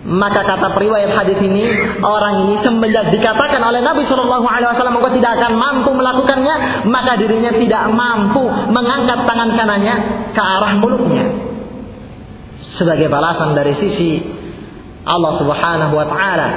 maka 0.02 0.42
kata 0.42 0.74
periwayat 0.74 1.14
hadis 1.14 1.38
ini, 1.46 1.62
orang 2.02 2.50
ini 2.50 2.58
semenjak 2.66 3.14
dikatakan 3.14 3.62
oleh 3.62 3.86
Nabi 3.86 4.02
Shallallahu 4.10 4.50
Alaihi 4.50 4.74
Wasallam 4.74 4.98
engkau 4.98 5.14
tidak 5.14 5.38
akan 5.38 5.54
mampu 5.62 5.94
melakukannya, 5.94 6.56
maka 6.90 7.22
dirinya 7.22 7.54
tidak 7.54 7.86
mampu 7.94 8.42
mengangkat 8.74 9.30
tangan 9.30 9.54
kanannya 9.54 9.96
ke 10.34 10.42
arah 10.42 10.74
mulutnya. 10.82 11.26
Sebagai 12.82 13.14
balasan 13.14 13.54
dari 13.54 13.78
sisi 13.78 14.26
Allah 15.06 15.38
Subhanahu 15.38 15.94
Wa 15.94 16.06
Taala. 16.10 16.50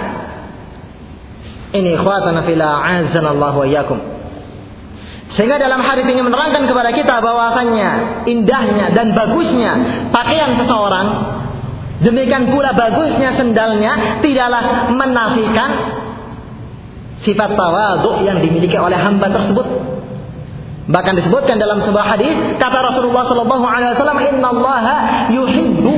Ini 1.77 2.01
ikhwatana 2.01 2.49
fila 2.49 2.81
azan 2.81 3.29
Allah 3.29 3.53
wa 3.53 3.67
yakum. 3.69 3.99
Sehingga 5.37 5.61
dalam 5.61 5.85
hadis 5.85 6.09
ini 6.09 6.25
menerangkan 6.25 6.65
kepada 6.65 6.97
kita 6.97 7.21
bahwasannya 7.21 8.25
indahnya 8.25 8.95
dan 8.97 9.13
bagusnya 9.13 9.73
pakaian 10.15 10.57
seseorang 10.57 11.07
Demikian 12.05 12.53
pula 12.53 12.77
bagusnya 12.77 13.33
sendalnya 13.41 14.21
tidaklah 14.21 14.93
menafikan 14.93 15.71
sifat 17.25 17.57
tawadhu 17.57 18.21
yang 18.29 18.45
dimiliki 18.45 18.77
oleh 18.77 19.01
hamba 19.01 19.33
tersebut. 19.33 19.65
Bahkan 20.85 21.15
disebutkan 21.17 21.57
dalam 21.57 21.81
sebuah 21.81 22.07
hadis 22.13 22.61
kata 22.61 22.79
Rasulullah 22.93 23.25
sallallahu 23.25 23.65
alaihi 23.65 23.97
wasallam 23.97 24.21
innallaha 24.21 24.97
yuhibbu 25.33 25.93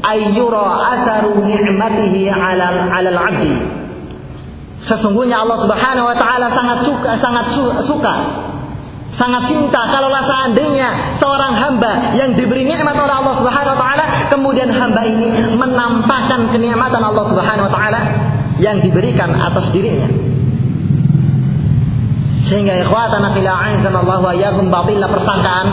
ayyura 0.00 0.64
atharu 0.96 1.44
ni'matihi 1.44 2.32
'alal 2.32 2.76
'alal 2.88 3.18
'abdi. 3.20 3.52
Sesungguhnya 4.88 5.44
Allah 5.44 5.60
Subhanahu 5.60 6.08
wa 6.08 6.16
taala 6.16 6.48
sangat 6.48 6.88
suka 6.88 7.10
sangat 7.20 7.52
suka 7.84 8.14
sangat 9.18 9.50
cinta 9.50 9.80
kalaulah 9.90 10.22
seandainya 10.22 11.18
seorang 11.18 11.52
hamba 11.58 12.14
yang 12.14 12.34
diberi 12.38 12.62
nikmat 12.62 12.94
oleh 12.94 13.14
Allah 13.14 13.34
Subhanahu 13.42 13.74
wa 13.74 13.80
taala 13.80 14.04
kemudian 14.30 14.70
hamba 14.70 15.02
ini 15.06 15.28
menampakkan 15.58 16.50
kenikmatan 16.54 17.02
Allah 17.02 17.24
Subhanahu 17.26 17.66
wa 17.66 17.72
taala 17.72 18.00
yang 18.60 18.78
diberikan 18.84 19.34
atas 19.34 19.72
dirinya. 19.72 20.06
Sehingga 22.50 22.82
ikhwatana 22.82 23.32
fil 23.32 23.46
a'azzallahu 23.46 24.26
wa 24.26 24.32
iyyakum 24.34 24.68
batilla 24.68 25.06
persangkaan 25.06 25.66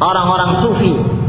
orang-orang 0.00 0.50
sufi 0.64 1.19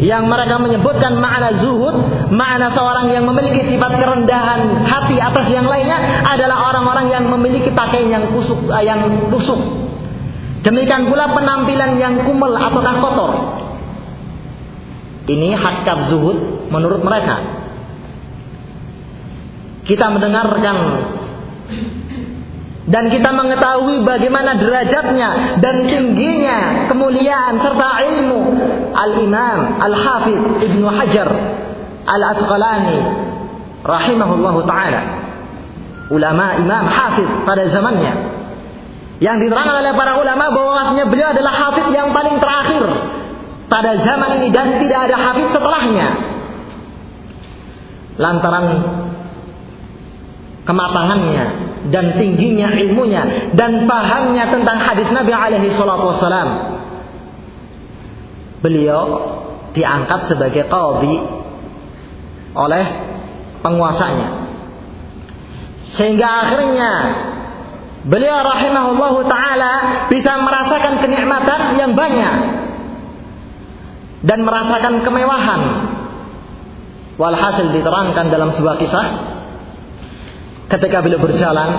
yang 0.00 0.24
mereka 0.24 0.56
menyebutkan 0.56 1.20
makna 1.20 1.60
zuhud, 1.60 1.92
makna 2.32 2.72
seorang 2.72 3.12
yang 3.12 3.28
memiliki 3.28 3.76
sifat 3.76 3.92
kerendahan 4.00 4.88
hati 4.88 5.20
atas 5.20 5.46
yang 5.52 5.68
lainnya 5.68 6.24
adalah 6.24 6.72
orang-orang 6.72 7.12
yang 7.12 7.24
memiliki 7.28 7.68
pakaian 7.76 8.08
yang 8.08 8.24
kusuk, 8.32 8.56
eh, 8.72 8.84
yang 8.88 9.04
busuk. 9.28 9.60
Demikian 10.62 11.10
pula 11.10 11.28
penampilan 11.34 11.98
yang 12.00 12.24
kumel 12.24 12.54
ataukah 12.56 12.96
kotor. 13.02 13.32
Ini 15.28 15.54
hakikat 15.54 16.08
zuhud 16.08 16.70
menurut 16.70 17.02
mereka. 17.04 17.60
Kita 19.82 20.08
mendengarkan 20.14 20.76
dan 22.82 23.14
kita 23.14 23.30
mengetahui 23.30 24.02
bagaimana 24.02 24.58
derajatnya 24.58 25.60
dan 25.62 25.86
tingginya 25.86 26.90
kemuliaan 26.90 27.62
serta 27.62 27.88
ilmu. 28.10 28.40
Al-Imam 28.92 29.78
Al-Hafiz 29.78 30.40
Ibnu 30.66 30.86
Hajar 30.90 31.30
Al-Asqalani 32.10 32.98
rahimahullahu 33.86 34.66
taala. 34.66 35.02
Ulama 36.10 36.58
imam 36.58 36.84
hafiz 36.90 37.24
pada 37.46 37.70
zamannya. 37.70 38.12
Yang 39.22 39.46
diterangkan 39.46 39.86
oleh 39.86 39.94
para 39.94 40.18
ulama 40.18 40.50
bahwasanya 40.50 41.06
beliau 41.06 41.30
adalah 41.30 41.54
hafiz 41.54 41.86
yang 41.94 42.10
paling 42.10 42.42
terakhir 42.42 42.84
pada 43.70 43.96
zaman 44.02 44.42
ini 44.42 44.50
dan 44.50 44.76
tidak 44.82 45.08
ada 45.08 45.16
hafiz 45.16 45.46
setelahnya. 45.54 46.08
Lantaran 48.18 48.64
kematangannya 50.62 51.44
dan 51.90 52.14
tingginya 52.14 52.70
ilmunya 52.70 53.52
dan 53.58 53.90
pahamnya 53.90 54.46
tentang 54.54 54.78
hadis 54.78 55.08
Nabi 55.10 55.32
alaihi 55.34 55.74
salatu 55.74 56.14
wasalam. 56.14 56.48
Beliau 58.62 59.02
diangkat 59.74 60.30
sebagai 60.30 60.70
qadhi 60.70 61.18
oleh 62.54 62.84
penguasanya. 63.64 64.28
Sehingga 65.98 66.28
akhirnya 66.46 66.92
beliau 68.06 68.38
rahimahullahu 68.46 69.26
taala 69.26 70.06
bisa 70.06 70.38
merasakan 70.38 71.02
kenikmatan 71.02 71.60
yang 71.74 71.92
banyak 71.98 72.34
dan 74.22 74.38
merasakan 74.46 75.02
kemewahan. 75.02 75.62
Walhasil 77.18 77.74
diterangkan 77.76 78.30
dalam 78.30 78.54
sebuah 78.56 78.78
kisah 78.80 79.06
ketika 80.72 81.04
beliau 81.04 81.20
berjalan 81.20 81.70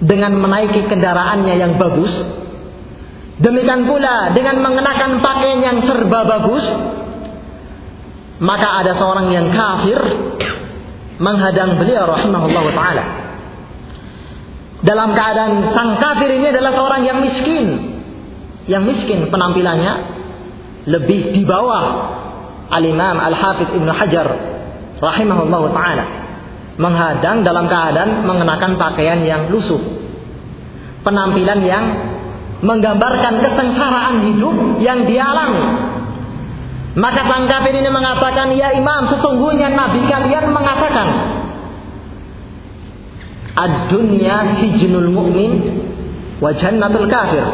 dengan 0.00 0.32
menaiki 0.32 0.88
kendaraannya 0.88 1.54
yang 1.60 1.76
bagus 1.76 2.10
demikian 3.38 3.84
pula 3.84 4.32
dengan 4.32 4.64
mengenakan 4.64 5.20
pakaian 5.20 5.60
yang 5.60 5.78
serba 5.84 6.24
bagus 6.24 6.64
maka 8.38 8.82
ada 8.82 8.94
seorang 8.94 9.28
yang 9.34 9.50
kafir 9.50 9.98
menghadang 11.18 11.74
beliau 11.74 12.06
rahimahullah 12.06 12.64
taala. 12.74 13.04
Dalam 14.78 15.10
keadaan 15.10 15.74
sang 15.74 15.98
kafir 15.98 16.30
ini 16.38 16.54
adalah 16.54 16.70
seorang 16.70 17.02
yang 17.02 17.18
miskin 17.18 17.66
yang 18.70 18.86
miskin 18.86 19.26
penampilannya 19.26 19.92
lebih 20.86 21.34
di 21.34 21.42
bawah 21.42 22.14
al-imam 22.70 23.18
al-hafiz 23.18 23.74
ibnu 23.74 23.90
hajar 23.90 24.28
rahimahullah 25.02 25.62
taala 25.74 26.04
menghadang 26.78 27.42
dalam 27.42 27.66
keadaan 27.66 28.22
mengenakan 28.24 28.78
pakaian 28.78 29.20
yang 29.26 29.50
lusuh. 29.50 29.82
Penampilan 31.02 31.60
yang 31.66 31.84
menggambarkan 32.62 33.42
kesengsaraan 33.42 34.16
hidup 34.30 34.54
yang 34.82 35.06
dialami. 35.06 35.62
Maka 36.98 37.22
sang 37.30 37.46
ini 37.46 37.90
mengatakan, 37.90 38.50
"Ya 38.58 38.74
Imam, 38.74 39.06
sesungguhnya 39.06 39.70
nabi 39.70 40.02
kalian 40.10 40.50
mengatakan, 40.50 41.08
ad-dunya 43.54 44.58
sijnul 44.58 45.06
mu'min 45.06 45.52
wa 46.42 46.50
jannatul 46.58 47.06
kafir." 47.06 47.46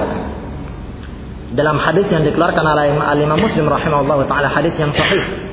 Dalam 1.52 1.76
hadis 1.76 2.08
yang 2.08 2.24
dikeluarkan 2.24 2.64
oleh 2.64 2.96
Imam 2.96 3.38
Muslim 3.38 3.68
rahimahullah 3.68 4.24
taala 4.26 4.48
hadis 4.48 4.72
yang 4.80 4.96
sahih. 4.96 5.43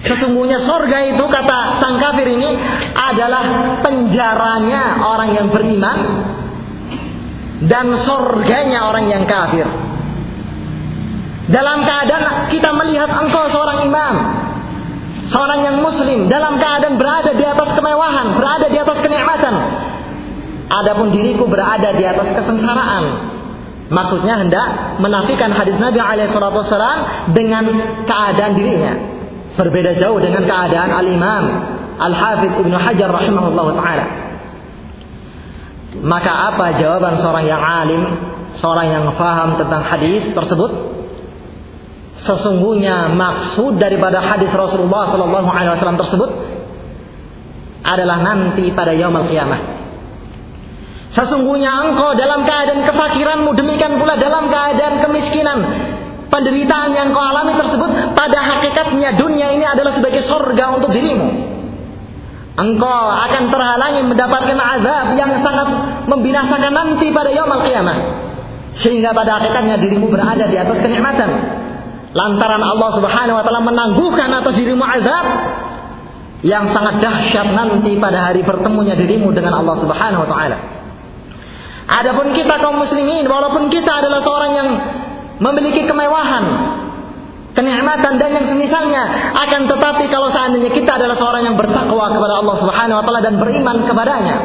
Sesungguhnya 0.00 0.64
sorga 0.64 0.98
itu 1.12 1.24
kata 1.28 1.76
sang 1.76 2.00
kafir 2.00 2.24
ini 2.32 2.56
adalah 2.96 3.76
penjaranya 3.84 5.04
orang 5.04 5.30
yang 5.36 5.52
beriman 5.52 5.98
dan 7.68 8.00
sorganya 8.08 8.88
orang 8.88 9.12
yang 9.12 9.28
kafir. 9.28 9.68
Dalam 11.52 11.84
keadaan 11.84 12.48
kita 12.48 12.70
melihat 12.72 13.12
engkau 13.12 13.52
seorang 13.52 13.84
imam, 13.84 14.14
seorang 15.28 15.60
yang 15.68 15.76
muslim 15.84 16.32
dalam 16.32 16.56
keadaan 16.56 16.96
berada 16.96 17.36
di 17.36 17.44
atas 17.44 17.68
kemewahan, 17.76 18.40
berada 18.40 18.66
di 18.72 18.78
atas 18.80 18.98
kenikmatan. 19.04 19.54
adapun 20.70 21.10
diriku 21.10 21.50
berada 21.50 21.90
di 21.98 22.06
atas 22.06 22.30
kesengsaraan. 22.30 23.04
Maksudnya 23.90 24.38
hendak 24.38 25.02
menafikan 25.02 25.50
hadis 25.50 25.74
Nabi 25.82 25.98
alaihissalam 25.98 26.98
dengan 27.34 27.66
keadaan 28.06 28.54
dirinya. 28.54 29.19
Berbeda 29.58 29.98
jauh 29.98 30.18
dengan 30.22 30.46
keadaan 30.46 30.90
Al-Imam 30.94 31.44
Al-Hafidh 32.00 32.64
Ibnu 32.64 32.76
Hajar 32.80 33.10
rahimahullah 33.12 33.66
taala. 33.76 34.06
Maka 36.00 36.32
apa 36.54 36.80
jawaban 36.80 37.18
seorang 37.18 37.44
yang 37.44 37.60
alim, 37.60 38.02
seorang 38.62 38.86
yang 38.88 39.04
faham 39.18 39.58
tentang 39.60 39.82
hadis 39.84 40.32
tersebut? 40.32 40.70
Sesungguhnya 42.24 43.10
maksud 43.16 43.80
daripada 43.80 44.20
hadis 44.20 44.52
Rasulullah 44.52 45.08
Sallallahu 45.12 45.48
Alaihi 45.48 45.72
Wasallam 45.76 45.98
tersebut 45.98 46.30
adalah 47.80 48.20
nanti 48.20 48.68
pada 48.72 48.92
yaumul 48.92 49.28
qiyamah. 49.28 49.60
Sesungguhnya 51.10 51.90
engkau 51.90 52.14
dalam 52.14 52.46
keadaan 52.46 52.86
kefakiranmu, 52.86 53.50
demikian 53.58 53.98
pula 53.98 54.14
dalam 54.14 54.46
keadaan 54.46 55.02
kemiskinan. 55.02 55.58
Penderitaan 56.30 56.94
yang 56.94 57.10
kau 57.10 57.18
alami 57.18 57.58
tersebut 57.58 57.90
pada 58.14 58.38
hakikatnya 58.38 59.18
dunia 59.18 59.50
ini 59.50 59.66
adalah 59.66 59.98
sebagai 59.98 60.22
sorga 60.30 60.78
untuk 60.78 60.94
dirimu. 60.94 61.26
Engkau 62.54 63.04
akan 63.10 63.50
terhalangi 63.50 64.02
mendapatkan 64.06 64.58
azab 64.58 65.06
yang 65.18 65.42
sangat 65.42 65.68
membinasakan 66.06 66.70
nanti 66.70 67.10
pada 67.10 67.34
yaumul 67.34 67.66
qiyamah. 67.66 67.98
Sehingga 68.78 69.10
pada 69.10 69.42
hakikatnya 69.42 69.82
dirimu 69.82 70.06
berada 70.06 70.46
di 70.46 70.54
atas 70.54 70.78
kenikmatan. 70.78 71.30
Lantaran 72.14 72.62
Allah 72.62 72.90
Subhanahu 72.94 73.38
wa 73.38 73.44
taala 73.46 73.62
menangguhkan 73.66 74.30
atas 74.30 74.54
dirimu 74.54 74.82
azab 74.86 75.26
yang 76.46 76.70
sangat 76.70 77.02
dahsyat 77.02 77.48
nanti 77.52 77.98
pada 77.98 78.30
hari 78.30 78.46
bertemunya 78.46 78.94
dirimu 78.94 79.34
dengan 79.34 79.58
Allah 79.62 79.82
Subhanahu 79.82 80.22
wa 80.26 80.30
taala. 80.30 80.58
Adapun 81.90 82.38
kita 82.38 82.62
kaum 82.62 82.78
muslimin, 82.78 83.26
walaupun 83.26 83.66
kita 83.66 83.90
adalah 83.90 84.22
seorang 84.22 84.52
yang 84.54 84.68
memiliki 85.40 85.88
kemewahan, 85.88 86.44
kenikmatan 87.56 88.20
dan 88.20 88.30
yang 88.36 88.46
semisalnya, 88.46 89.32
akan 89.34 89.66
tetapi 89.66 90.04
kalau 90.12 90.28
seandainya 90.30 90.70
kita 90.70 91.00
adalah 91.00 91.16
seorang 91.16 91.48
yang 91.48 91.56
bertakwa 91.56 92.12
kepada 92.12 92.34
Allah 92.44 92.56
Subhanahu 92.60 92.98
wa 93.00 93.04
taala 93.08 93.20
dan 93.24 93.34
beriman 93.40 93.76
kepadanya, 93.88 94.36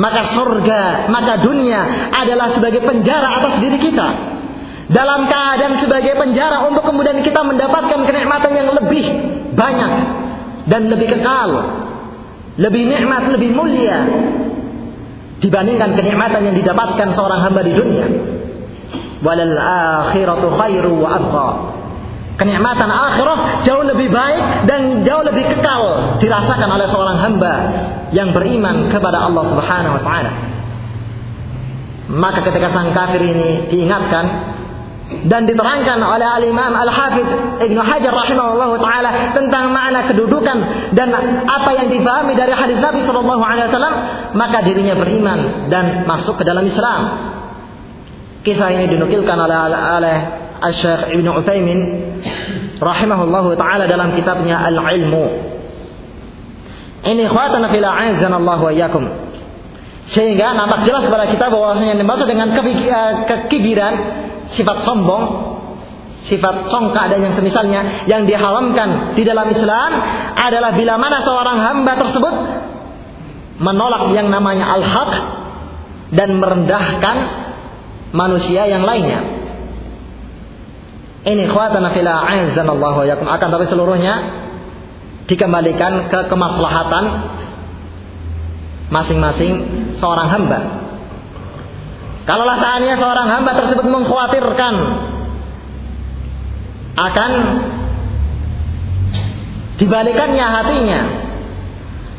maka 0.00 0.32
surga, 0.32 1.12
maka 1.12 1.44
dunia 1.44 2.10
adalah 2.10 2.56
sebagai 2.56 2.80
penjara 2.82 3.38
atas 3.38 3.60
diri 3.60 3.78
kita. 3.78 4.08
Dalam 4.92 5.24
keadaan 5.24 5.80
sebagai 5.80 6.12
penjara 6.20 6.68
untuk 6.68 6.84
kemudian 6.84 7.24
kita 7.24 7.40
mendapatkan 7.40 8.02
kenikmatan 8.04 8.52
yang 8.52 8.68
lebih 8.76 9.06
banyak 9.56 9.92
dan 10.68 10.92
lebih 10.92 11.16
kekal, 11.16 11.48
lebih 12.60 12.82
nikmat, 12.88 13.32
lebih 13.32 13.56
mulia 13.56 14.04
dibandingkan 15.40 15.96
kenikmatan 15.96 16.40
yang 16.44 16.56
didapatkan 16.60 17.08
seorang 17.16 17.40
hamba 17.40 17.60
di 17.64 17.72
dunia. 17.72 18.06
Walal 19.22 19.54
akhiratu 19.54 20.50
khairu 20.58 20.98
wa 20.98 21.08
abqa. 21.14 21.48
Kenikmatan 22.42 22.90
akhirah 22.90 23.62
jauh 23.62 23.86
lebih 23.86 24.10
baik 24.10 24.66
dan 24.66 25.06
jauh 25.06 25.22
lebih 25.22 25.46
kekal 25.46 26.16
dirasakan 26.18 26.68
oleh 26.74 26.86
seorang 26.90 27.16
hamba 27.22 27.54
yang 28.10 28.34
beriman 28.34 28.90
kepada 28.90 29.22
Allah 29.22 29.44
Subhanahu 29.46 29.94
wa 29.94 30.02
taala. 30.02 30.32
Maka 32.10 32.42
ketika 32.50 32.74
sang 32.74 32.90
kafir 32.90 33.22
ini 33.22 33.70
diingatkan 33.70 34.24
dan 35.28 35.44
diterangkan 35.44 36.00
oleh 36.00 36.24
al-Imam 36.24 36.72
Al-Hafidh 36.72 37.62
Ibnu 37.62 37.80
Hajar 37.84 38.10
rahimahullah 38.10 38.70
taala 38.80 39.10
tentang 39.36 39.70
makna 39.70 40.08
kedudukan 40.08 40.58
dan 40.96 41.08
apa 41.46 41.70
yang 41.78 41.92
difahami 41.92 42.32
dari 42.34 42.56
hadis 42.56 42.80
Nabi 42.80 43.04
sallallahu 43.06 43.42
alaihi 43.44 43.68
wasallam 43.70 43.94
maka 44.34 44.58
dirinya 44.64 44.96
beriman 44.96 45.68
dan 45.68 46.08
masuk 46.08 46.40
ke 46.40 46.44
dalam 46.48 46.64
Islam. 46.66 47.00
Kisah 48.42 48.74
ini 48.74 48.90
dinukilkan 48.90 49.38
oleh 49.38 49.58
oleh 49.70 50.16
Al-Syekh 50.62 51.14
Ibnu 51.14 51.30
Utsaimin 51.42 51.80
rahimahullah 52.82 53.46
taala 53.54 53.86
dalam 53.86 54.14
kitabnya 54.18 54.62
Al-Ilmu. 54.66 55.26
Ini 57.02 57.22
khawatana 57.30 57.70
fil 57.70 57.86
Allah 57.86 58.58
wa 58.58 58.70
iyyakum. 58.70 59.04
Sehingga 60.10 60.58
nampak 60.58 60.82
jelas 60.86 61.06
kepada 61.06 61.30
kita 61.30 61.50
bahwasanya 61.50 61.94
yang 61.94 62.00
dimaksud 62.02 62.26
dengan 62.26 62.50
kekibiran 63.30 63.94
sifat 64.58 64.82
sombong, 64.82 65.24
sifat 66.26 66.66
songka 66.70 67.14
dan 67.14 67.22
yang 67.22 67.34
semisalnya 67.38 68.06
yang 68.10 68.26
diharamkan 68.26 69.14
di 69.14 69.22
dalam 69.22 69.46
Islam 69.50 69.90
adalah 70.34 70.74
bila 70.74 70.98
mana 70.98 71.22
seorang 71.22 71.58
hamba 71.62 71.92
tersebut 71.94 72.34
menolak 73.62 74.10
yang 74.14 74.26
namanya 74.30 74.74
al-haq 74.74 75.12
dan 76.12 76.38
merendahkan 76.42 77.41
manusia 78.12 78.68
yang 78.68 78.84
lainnya. 78.84 79.20
Ini 81.22 81.48
khawatana 81.48 81.96
fila 81.96 82.28
Allah 82.28 82.94
wa 82.94 83.06
yakum. 83.08 83.26
Akan 83.26 83.48
tapi 83.50 83.66
seluruhnya 83.72 84.14
dikembalikan 85.26 86.12
ke 86.12 86.20
kemaslahatan 86.28 87.04
masing-masing 88.92 89.52
seorang 89.96 90.28
hamba. 90.28 90.60
Kalaulah 92.22 92.58
saatnya 92.60 92.94
seorang 93.00 93.26
hamba 93.26 93.50
tersebut 93.58 93.86
mengkhawatirkan 93.86 94.74
akan 96.92 97.30
dibalikannya 99.80 100.46
hatinya. 100.46 101.00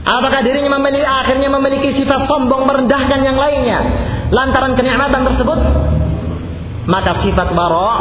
Apakah 0.04 0.44
dirinya 0.44 0.76
memiliki, 0.76 1.08
akhirnya 1.08 1.48
memiliki 1.48 2.04
sifat 2.04 2.28
sombong 2.28 2.68
merendahkan 2.68 3.24
yang 3.24 3.40
lainnya 3.40 3.80
lantaran 4.34 4.74
kenikmatan 4.74 5.30
tersebut? 5.30 5.60
Maka 6.90 7.24
sifat 7.24 7.54
bara 7.54 7.92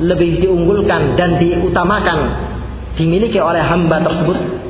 lebih 0.00 0.42
diunggulkan 0.42 1.14
dan 1.14 1.36
diutamakan 1.38 2.18
dimiliki 2.96 3.38
oleh 3.38 3.62
hamba 3.62 4.02
tersebut 4.02 4.62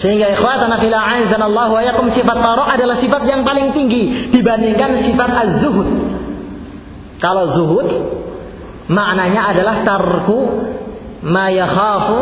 sehingga 0.00 0.32
ikhwatana 0.32 0.80
fil 0.80 0.96
Allah 0.96 1.68
wa 1.68 1.82
yakum 1.84 2.08
sifat 2.16 2.38
taro 2.40 2.64
adalah 2.64 2.96
sifat 3.04 3.22
yang 3.28 3.44
paling 3.44 3.76
tinggi 3.76 4.32
dibandingkan 4.32 5.04
sifat 5.04 5.30
az-zuhud. 5.30 5.88
Kalau 7.20 7.52
zuhud 7.52 7.88
maknanya 8.88 9.52
adalah 9.52 9.84
tarku 9.84 10.40
ma 11.20 11.52
yakhafu 11.52 12.18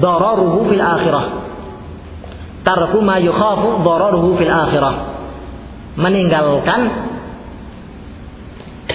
dararuhu 0.00 0.72
fil 0.72 0.80
akhirah. 0.80 1.24
Tarku 2.64 3.04
ma 3.04 3.20
yakhafu 3.20 3.84
dararuhu 3.84 4.40
fil 4.40 4.48
akhirah. 4.48 5.11
Meninggalkan 5.92 6.80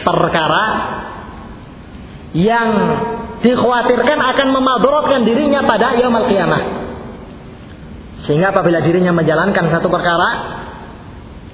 perkara 0.02 0.66
yang 2.34 2.70
dikhawatirkan 3.42 4.18
akan 4.18 4.48
memadaratkan 4.50 5.22
dirinya 5.24 5.62
pada 5.64 5.94
yaumul 5.96 6.28
qiyamah. 6.28 6.62
Sehingga 8.26 8.52
apabila 8.52 8.82
dirinya 8.82 9.14
menjalankan 9.14 9.72
satu 9.72 9.88
perkara, 9.88 10.30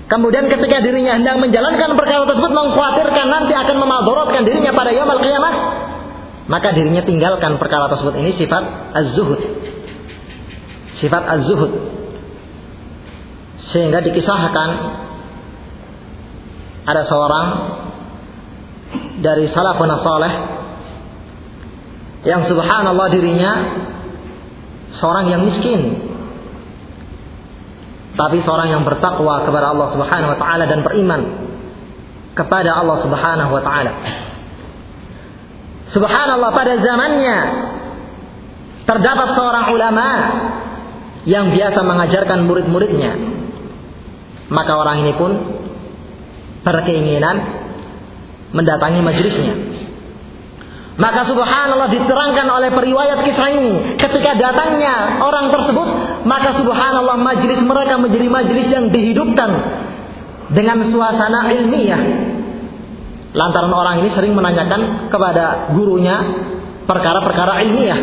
kemudian 0.08 0.48
ketika 0.48 0.80
dirinya 0.80 1.20
hendak 1.20 1.38
menjalankan 1.44 1.94
perkara 2.00 2.24
tersebut 2.26 2.52
mengkhawatirkan 2.52 3.26
nanti 3.30 3.54
akan 3.54 3.76
memadorotkan 3.78 4.42
dirinya 4.48 4.72
pada 4.72 4.96
yaumul 4.96 5.22
qiyamah, 5.22 5.54
maka 6.48 6.72
dirinya 6.72 7.04
tinggalkan 7.04 7.60
perkara 7.60 7.92
tersebut. 7.92 8.16
Ini 8.16 8.32
sifat 8.40 8.64
az-zuhud. 8.96 9.42
Sifat 11.04 11.24
az-zuhud. 11.28 11.72
Sehingga 13.72 14.04
dikisahkan 14.04 14.70
ada 16.84 17.02
seorang 17.08 17.48
dari 19.24 19.48
salafun 19.52 19.90
saleh 20.04 20.34
yang 22.24 22.48
subhanallah 22.48 23.08
dirinya 23.12 23.52
seorang 25.00 25.26
yang 25.32 25.42
miskin 25.48 26.12
tapi 28.14 28.46
seorang 28.46 28.70
yang 28.70 28.84
bertakwa 28.86 29.42
kepada 29.42 29.74
Allah 29.74 29.90
Subhanahu 29.98 30.32
wa 30.38 30.40
taala 30.40 30.70
dan 30.70 30.86
beriman 30.86 31.22
kepada 32.38 32.78
Allah 32.78 33.02
Subhanahu 33.02 33.52
wa 33.54 33.62
taala. 33.66 33.92
Subhanallah 35.94 36.50
pada 36.54 36.74
zamannya 36.82 37.38
terdapat 38.86 39.28
seorang 39.34 39.66
ulama 39.74 40.08
yang 41.26 41.54
biasa 41.54 41.80
mengajarkan 41.82 42.46
murid-muridnya. 42.46 43.12
Maka 44.54 44.74
orang 44.78 45.02
ini 45.02 45.14
pun 45.18 45.32
berkeinginan 46.64 47.36
mendatangi 48.56 49.00
majelisnya. 49.04 49.54
Maka 50.94 51.26
subhanallah 51.26 51.90
diterangkan 51.90 52.48
oleh 52.54 52.70
periwayat 52.70 53.26
kisah 53.26 53.50
ini. 53.50 53.74
Ketika 53.98 54.38
datangnya 54.38 55.26
orang 55.26 55.50
tersebut, 55.50 55.88
maka 56.30 56.54
subhanallah 56.54 57.18
majlis 57.18 57.60
mereka 57.66 57.98
menjadi 57.98 58.28
majlis 58.30 58.68
yang 58.70 58.94
dihidupkan 58.94 59.50
dengan 60.54 60.86
suasana 60.94 61.50
ilmiah. 61.50 62.02
Lantaran 63.34 63.74
orang 63.74 64.06
ini 64.06 64.14
sering 64.14 64.38
menanyakan 64.38 65.10
kepada 65.10 65.74
gurunya 65.74 66.22
perkara-perkara 66.86 67.66
ilmiah. 67.66 68.00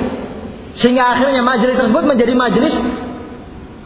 Sehingga 0.82 1.14
akhirnya 1.14 1.46
majlis 1.46 1.78
tersebut 1.78 2.02
menjadi 2.02 2.34
majlis 2.34 2.74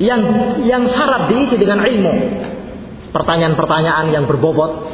yang 0.01 0.21
yang 0.65 0.89
syarat 0.89 1.29
diisi 1.29 1.61
dengan 1.61 1.85
ilmu. 1.85 2.13
Pertanyaan-pertanyaan 3.15 4.11
yang 4.11 4.27
berbobot 4.27 4.91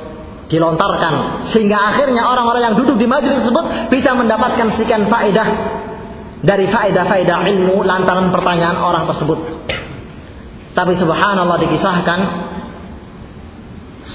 dilontarkan 0.53 1.47
sehingga 1.55 1.79
akhirnya 1.79 2.27
orang-orang 2.27 2.63
yang 2.71 2.77
duduk 2.77 3.01
di 3.01 3.07
majelis 3.09 3.41
tersebut 3.41 3.89
bisa 3.89 4.13
mendapatkan 4.13 4.77
sekian 4.77 5.09
faedah 5.09 5.49
dari 6.45 6.69
faedah-faedah 6.69 7.39
ilmu 7.49 7.81
lantaran 7.87 8.29
pertanyaan 8.29 8.77
orang 8.77 9.09
tersebut. 9.09 9.39
Tapi 10.77 10.93
subhanallah 11.01 11.59
dikisahkan 11.65 12.21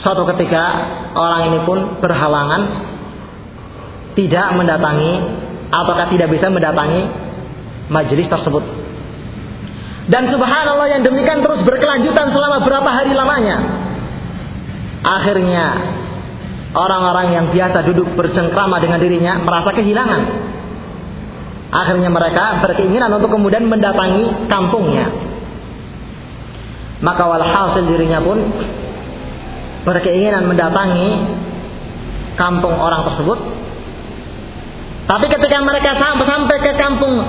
suatu 0.04 0.28
ketika 0.36 0.64
orang 1.18 1.42
ini 1.50 1.60
pun 1.66 1.98
berhalangan 1.98 2.62
tidak 4.14 4.48
mendatangi 4.54 5.14
ataukah 5.72 6.08
tidak 6.14 6.30
bisa 6.30 6.48
mendatangi 6.52 7.02
majelis 7.90 8.28
tersebut. 8.30 8.64
Dan 10.06 10.30
subhanallah 10.30 10.88
yang 10.90 11.02
demikian 11.02 11.42
terus 11.42 11.66
berkelanjutan 11.66 12.30
selama 12.30 12.62
berapa 12.62 12.90
hari 12.90 13.12
lamanya. 13.18 13.85
Akhirnya 15.06 15.66
orang-orang 16.74 17.28
yang 17.30 17.46
biasa 17.54 17.86
duduk 17.86 18.18
bercengkrama 18.18 18.82
dengan 18.82 18.98
dirinya 18.98 19.38
merasa 19.38 19.70
kehilangan. 19.70 20.22
Akhirnya 21.70 22.10
mereka 22.10 22.66
berkeinginan 22.66 23.14
untuk 23.14 23.30
kemudian 23.30 23.70
mendatangi 23.70 24.50
kampungnya. 24.50 25.06
Maka 27.06 27.24
walhasil 27.28 27.86
dirinya 27.86 28.18
pun 28.24 28.50
berkeinginan 29.86 30.50
mendatangi 30.50 31.10
kampung 32.34 32.74
orang 32.74 33.06
tersebut. 33.14 33.40
Tapi 35.06 35.26
ketika 35.30 35.62
mereka 35.62 36.02
sampai 36.02 36.58
ke 36.66 36.72
kampung 36.82 37.22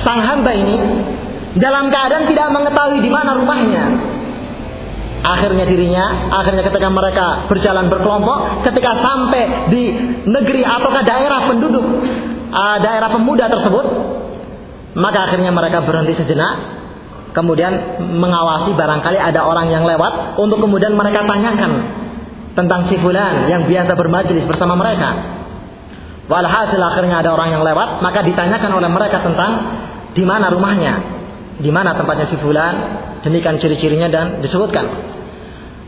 sang 0.00 0.24
hamba 0.24 0.56
ini, 0.56 0.76
dalam 1.60 1.92
keadaan 1.92 2.24
tidak 2.26 2.48
mengetahui 2.48 3.04
di 3.04 3.10
mana 3.12 3.36
rumahnya. 3.36 3.84
Akhirnya 5.24 5.64
dirinya, 5.64 6.28
akhirnya 6.36 6.68
ketika 6.68 6.92
mereka 6.92 7.48
berjalan 7.48 7.88
berkelompok, 7.88 8.60
ketika 8.68 8.92
sampai 9.00 9.72
di 9.72 9.82
negeri 10.28 10.60
ataukah 10.60 11.00
daerah 11.00 11.48
penduduk, 11.48 11.86
uh, 12.52 12.76
daerah 12.84 13.08
pemuda 13.08 13.48
tersebut, 13.48 13.86
maka 15.00 15.18
akhirnya 15.24 15.48
mereka 15.48 15.80
berhenti 15.80 16.12
sejenak, 16.20 16.52
kemudian 17.32 18.04
mengawasi 18.04 18.76
barangkali 18.76 19.16
ada 19.16 19.48
orang 19.48 19.72
yang 19.72 19.88
lewat 19.88 20.36
untuk 20.36 20.60
kemudian 20.60 20.92
mereka 20.92 21.24
tanyakan 21.24 21.72
tentang 22.52 22.92
si 22.92 23.00
fulan 23.00 23.48
yang 23.48 23.64
biasa 23.64 23.96
bermajlis 23.96 24.44
bersama 24.44 24.76
mereka. 24.76 25.40
Walhasil 26.28 26.80
akhirnya 26.80 27.24
ada 27.24 27.32
orang 27.32 27.48
yang 27.48 27.64
lewat, 27.64 28.04
maka 28.04 28.20
ditanyakan 28.20 28.70
oleh 28.76 28.92
mereka 28.92 29.24
tentang 29.24 29.50
di 30.12 30.24
mana 30.28 30.52
rumahnya, 30.52 31.23
di 31.58 31.70
mana 31.70 31.94
tempatnya 31.94 32.26
si 32.26 32.36
fulan, 32.42 32.74
demikian 33.22 33.62
ciri-cirinya 33.62 34.08
dan 34.10 34.26
disebutkan. 34.42 34.86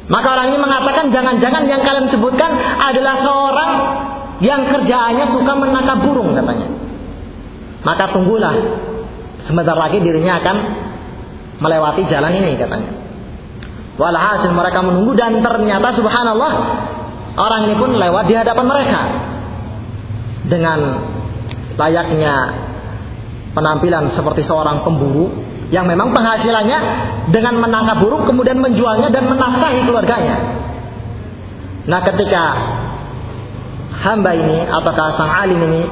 Maka 0.06 0.26
orang 0.38 0.54
ini 0.54 0.58
mengatakan 0.62 1.10
jangan-jangan 1.10 1.66
yang 1.66 1.82
kalian 1.82 2.06
sebutkan 2.14 2.50
adalah 2.78 3.14
seorang 3.18 3.70
yang 4.38 4.70
kerjaannya 4.70 5.26
suka 5.34 5.52
menangkap 5.58 5.98
burung 6.06 6.30
katanya. 6.36 6.68
Maka 7.82 8.14
tunggulah 8.14 8.54
sebentar 9.50 9.74
lagi 9.74 9.98
dirinya 9.98 10.38
akan 10.38 10.56
melewati 11.58 12.06
jalan 12.06 12.32
ini 12.38 12.54
katanya. 12.54 12.90
Walhasil 13.96 14.52
mereka 14.52 14.84
menunggu 14.84 15.16
dan 15.16 15.40
ternyata 15.40 15.96
subhanallah 15.96 16.52
orang 17.34 17.60
ini 17.66 17.74
pun 17.80 17.96
lewat 17.96 18.24
di 18.28 18.34
hadapan 18.36 18.66
mereka 18.68 19.00
dengan 20.46 20.78
layaknya 21.80 22.34
penampilan 23.56 24.12
seperti 24.12 24.44
seorang 24.44 24.84
pemburu 24.84 25.32
yang 25.74 25.86
memang 25.86 26.14
penghasilannya 26.14 26.78
dengan 27.34 27.58
menangkap 27.58 27.98
burung 27.98 28.22
kemudian 28.22 28.58
menjualnya 28.62 29.10
dan 29.10 29.26
menafkahi 29.26 29.82
keluarganya. 29.82 30.36
Nah 31.86 32.00
ketika 32.02 32.44
hamba 34.06 34.30
ini 34.34 34.62
ataukah 34.66 35.18
sang 35.18 35.32
alim 35.32 35.60
ini 35.66 35.82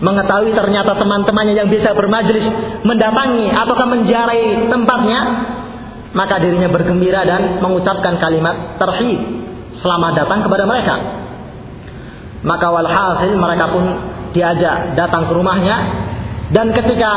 mengetahui 0.00 0.52
ternyata 0.56 0.96
teman-temannya 0.96 1.54
yang 1.56 1.68
bisa 1.68 1.92
bermajlis 1.92 2.44
mendatangi 2.84 3.52
ataukah 3.52 3.88
menjarai 3.88 4.68
tempatnya, 4.68 5.20
maka 6.16 6.40
dirinya 6.40 6.68
bergembira 6.72 7.24
dan 7.24 7.60
mengucapkan 7.60 8.16
kalimat 8.16 8.80
terhib 8.80 9.20
selamat 9.80 10.24
datang 10.24 10.40
kepada 10.44 10.64
mereka. 10.64 10.96
Maka 12.40 12.66
walhasil 12.72 13.36
mereka 13.36 13.68
pun 13.68 13.84
diajak 14.32 14.96
datang 14.96 15.28
ke 15.28 15.32
rumahnya 15.36 15.76
dan 16.50 16.74
ketika 16.74 17.12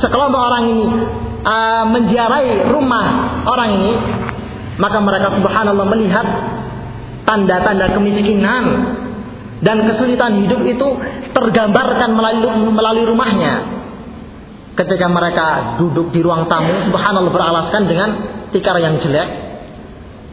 sekelompok 0.00 0.42
orang 0.48 0.64
ini 0.72 0.86
uh, 1.44 1.84
menziarahi 1.92 2.72
rumah 2.72 3.06
orang 3.44 3.68
ini, 3.76 3.92
maka 4.80 4.98
mereka 5.04 5.28
subhanallah 5.36 5.86
melihat 5.92 6.26
tanda-tanda 7.28 7.92
kemiskinan 7.92 8.64
dan 9.60 9.84
kesulitan 9.86 10.42
hidup 10.42 10.64
itu 10.64 10.88
tergambarkan 11.36 12.16
melalui, 12.16 12.72
melalui 12.72 13.04
rumahnya. 13.04 13.84
Ketika 14.72 15.04
mereka 15.04 15.76
duduk 15.76 16.08
di 16.16 16.24
ruang 16.24 16.48
tamu, 16.48 16.72
subhanallah 16.88 17.28
beralaskan 17.28 17.82
dengan 17.84 18.08
tikar 18.56 18.80
yang 18.80 18.96
jelek. 19.04 19.52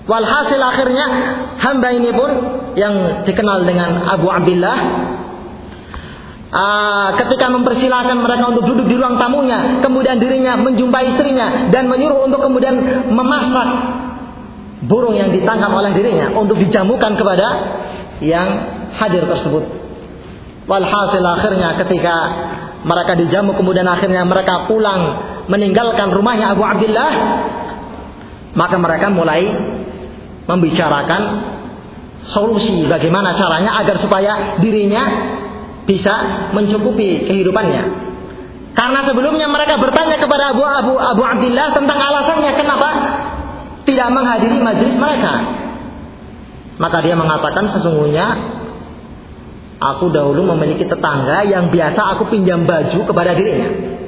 Walhasil 0.08 0.58
akhirnya 0.58 1.06
hamba 1.60 1.92
ini 1.92 2.10
pun 2.16 2.32
yang 2.80 3.28
dikenal 3.28 3.68
dengan 3.68 4.08
Abu 4.10 4.32
Abdullah 4.32 4.78
Uh, 6.50 7.14
ketika 7.14 7.46
mempersilahkan 7.46 8.26
mereka 8.26 8.50
untuk 8.50 8.66
duduk 8.74 8.90
di 8.90 8.98
ruang 8.98 9.22
tamunya, 9.22 9.86
kemudian 9.86 10.18
dirinya 10.18 10.58
menjumpai 10.58 11.14
istrinya 11.14 11.70
dan 11.70 11.86
menyuruh 11.86 12.26
untuk 12.26 12.42
kemudian 12.42 13.06
memasak 13.06 13.70
burung 14.90 15.14
yang 15.14 15.30
ditangkap 15.30 15.70
oleh 15.70 15.94
dirinya 15.94 16.34
untuk 16.34 16.58
dijamukan 16.58 17.14
kepada 17.14 17.48
yang 18.26 18.48
hadir 18.98 19.30
tersebut. 19.30 19.62
Walhasil 20.66 21.22
akhirnya 21.22 21.78
ketika 21.86 22.16
mereka 22.82 23.14
dijamu 23.14 23.54
kemudian 23.54 23.86
akhirnya 23.86 24.26
mereka 24.26 24.66
pulang 24.66 25.02
meninggalkan 25.52 26.14
rumahnya 26.14 26.56
Abu 26.56 26.64
Abdullah 26.64 27.12
maka 28.56 28.76
mereka 28.80 29.12
mulai 29.12 29.50
membicarakan 30.48 31.22
solusi 32.32 32.88
bagaimana 32.88 33.36
caranya 33.36 33.82
agar 33.84 34.00
supaya 34.00 34.62
dirinya 34.62 35.04
bisa 35.90 36.14
mencukupi 36.54 37.26
kehidupannya. 37.26 37.84
Karena 38.78 39.02
sebelumnya 39.10 39.50
mereka 39.50 39.82
bertanya 39.82 40.22
kepada 40.22 40.54
Abu 40.54 40.62
Abu 40.62 40.94
Abu 41.02 41.22
Abdullah 41.26 41.74
tentang 41.74 41.98
alasannya 41.98 42.52
kenapa 42.54 42.90
tidak 43.90 44.08
menghadiri 44.14 44.62
majelis 44.62 44.94
mereka. 44.94 45.34
Maka 46.78 47.02
dia 47.02 47.18
mengatakan 47.18 47.74
sesungguhnya 47.74 48.28
aku 49.82 50.14
dahulu 50.14 50.54
memiliki 50.56 50.86
tetangga 50.86 51.44
yang 51.44 51.74
biasa 51.74 52.16
aku 52.16 52.30
pinjam 52.30 52.70
baju 52.70 53.00
kepada 53.04 53.34
dirinya. 53.34 53.99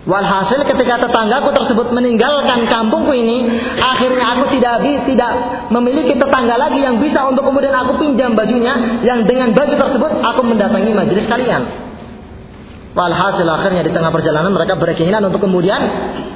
Walhasil 0.00 0.64
ketika 0.64 0.96
tetanggaku 0.96 1.52
tersebut 1.52 1.92
meninggalkan 1.92 2.64
kampungku 2.72 3.12
ini, 3.12 3.44
akhirnya 3.76 4.32
aku 4.32 4.48
tidak 4.56 4.80
tidak 5.04 5.32
memiliki 5.68 6.16
tetangga 6.16 6.56
lagi 6.56 6.80
yang 6.80 6.96
bisa 6.96 7.20
untuk 7.28 7.44
kemudian 7.44 7.76
aku 7.76 8.00
pinjam 8.00 8.32
bajunya, 8.32 9.04
yang 9.04 9.28
dengan 9.28 9.52
baju 9.52 9.76
tersebut 9.76 10.12
aku 10.24 10.40
mendatangi 10.40 10.96
majelis 10.96 11.28
kalian. 11.28 11.62
Walhasil 12.96 13.44
akhirnya 13.44 13.84
di 13.86 13.92
tengah 13.92 14.08
perjalanan 14.08 14.50
mereka 14.50 14.74
berkeinginan 14.80 15.28
untuk 15.28 15.44
kemudian 15.44 15.78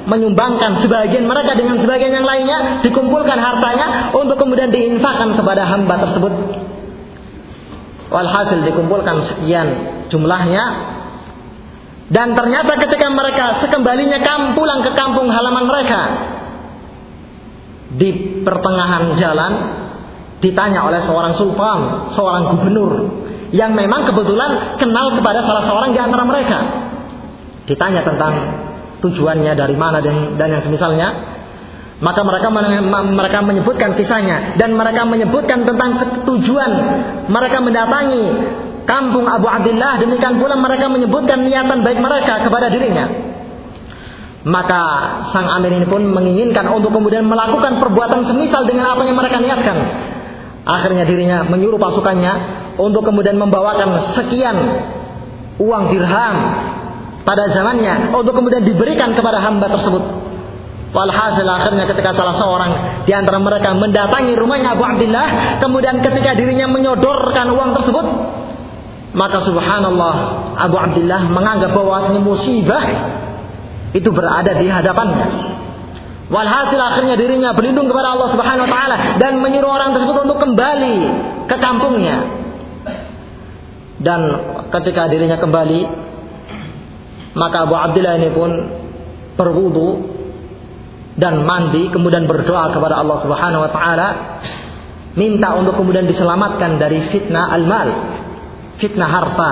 menyumbangkan 0.07 0.85
sebagian 0.85 1.25
mereka 1.25 1.57
dengan 1.57 1.81
sebagian 1.81 2.21
yang 2.21 2.23
lainnya 2.23 2.85
dikumpulkan 2.85 3.35
hartanya 3.35 4.13
untuk 4.13 4.39
kemudian 4.39 4.69
diinfakkan 4.69 5.35
kepada 5.35 5.65
hamba 5.67 6.05
tersebut. 6.05 6.33
Walhasil 8.13 8.61
dikumpulkan 8.61 9.25
sekian 9.25 9.67
jumlahnya 10.13 10.94
dan 12.05 12.37
ternyata 12.37 12.77
ketika 12.85 13.07
mereka 13.09 13.65
sekembalinya 13.65 14.21
kam 14.21 14.53
pulang 14.53 14.85
ke 14.85 14.93
kampung 14.93 15.25
halaman 15.33 15.65
mereka 15.65 16.01
di 17.97 18.41
pertengahan 18.45 19.17
jalan 19.17 19.51
ditanya 20.43 20.85
oleh 20.85 21.01
seorang 21.01 21.33
sultan, 21.33 22.11
seorang 22.13 22.43
gubernur 22.53 22.93
yang 23.55 23.73
memang 23.73 24.05
kebetulan 24.09 24.77
kenal 24.77 25.17
kepada 25.17 25.41
salah 25.47 25.63
seorang 25.65 25.95
di 25.95 25.99
antara 26.01 26.23
mereka. 26.27 26.59
Ditanya 27.65 28.05
tentang 28.05 28.33
tujuannya 29.01 29.53
dari 29.57 29.73
mana 29.73 29.97
dan, 30.03 30.37
dan 30.37 30.47
yang 30.53 30.61
semisalnya. 30.61 31.33
Maka 31.95 32.27
mereka 32.27 32.51
mereka 32.51 33.39
menyebutkan 33.39 33.95
kisahnya 33.95 34.59
dan 34.59 34.75
mereka 34.75 35.07
menyebutkan 35.07 35.63
tentang 35.63 35.95
tujuan 36.27 36.71
mereka 37.31 37.63
mendatangi 37.63 38.25
kampung 38.85 39.25
Abu 39.25 39.49
Abdullah 39.49 39.99
demikian 39.99 40.37
pula 40.37 40.55
mereka 40.57 40.89
menyebutkan 40.89 41.43
niatan 41.45 41.81
baik 41.81 41.99
mereka 41.99 42.45
kepada 42.45 42.69
dirinya. 42.69 43.05
Maka 44.45 44.81
sang 45.33 45.49
amir 45.57 45.73
ini 45.73 45.89
pun 45.89 46.05
menginginkan 46.05 46.69
untuk 46.69 46.93
kemudian 46.93 47.25
melakukan 47.25 47.81
perbuatan 47.81 48.29
semisal 48.29 48.69
dengan 48.69 48.93
apa 48.93 49.01
yang 49.01 49.17
mereka 49.17 49.41
niatkan. 49.41 49.77
Akhirnya 50.65 51.05
dirinya 51.05 51.41
menyuruh 51.45 51.81
pasukannya 51.81 52.33
untuk 52.77 53.05
kemudian 53.05 53.41
membawakan 53.41 54.13
sekian 54.13 54.57
uang 55.57 55.83
dirham 55.89 56.35
pada 57.25 57.49
zamannya 57.57 58.13
untuk 58.13 58.37
kemudian 58.37 58.61
diberikan 58.61 59.17
kepada 59.17 59.41
hamba 59.41 59.65
tersebut. 59.65 60.03
Walhasil 60.95 61.43
akhirnya 61.43 61.91
ketika 61.91 62.15
salah 62.15 62.39
seorang 62.39 62.71
di 63.03 63.11
antara 63.11 63.35
mereka 63.41 63.75
mendatangi 63.75 64.31
rumahnya 64.37 64.79
Abu 64.79 64.85
Abdullah, 64.85 65.59
kemudian 65.59 65.99
ketika 65.99 66.37
dirinya 66.39 66.71
menyodorkan 66.71 67.51
uang 67.51 67.81
tersebut, 67.81 68.05
maka 69.15 69.47
subhanallah 69.47 70.15
Abu 70.59 70.75
Abdullah 70.75 71.31
menganggap 71.31 71.71
bahwa 71.71 72.11
musibah 72.19 72.83
itu 73.95 74.11
berada 74.11 74.51
di 74.59 74.67
hadapannya. 74.67 75.55
Walhasil 76.27 76.75
akhirnya 76.75 77.15
dirinya 77.15 77.53
berlindung 77.55 77.87
kepada 77.87 78.17
Allah 78.17 78.33
Subhanahu 78.33 78.65
wa 78.65 78.71
taala 78.73 78.97
dan 79.21 79.39
menyuruh 79.39 79.71
orang 79.71 79.95
tersebut 79.95 80.25
untuk 80.25 80.39
kembali 80.41 80.97
ke 81.47 81.55
kampungnya. 81.61 82.17
Dan 84.01 84.19
ketika 84.75 85.07
dirinya 85.07 85.39
kembali, 85.39 85.81
maka 87.39 87.57
Abu 87.63 87.75
Abdullah 87.77 88.19
ini 88.19 88.29
pun 88.35 88.51
berwudu 89.39 89.89
dan 91.15 91.47
mandi 91.47 91.87
kemudian 91.93 92.27
berdoa 92.27 92.75
kepada 92.75 92.99
Allah 92.99 93.17
Subhanahu 93.23 93.63
wa 93.63 93.71
taala 93.71 94.07
minta 95.15 95.55
untuk 95.55 95.79
kemudian 95.79 96.09
diselamatkan 96.11 96.75
dari 96.75 97.07
fitnah 97.13 97.53
al-mal, 97.55 97.87
fitnah 98.79 99.09
harta. 99.09 99.51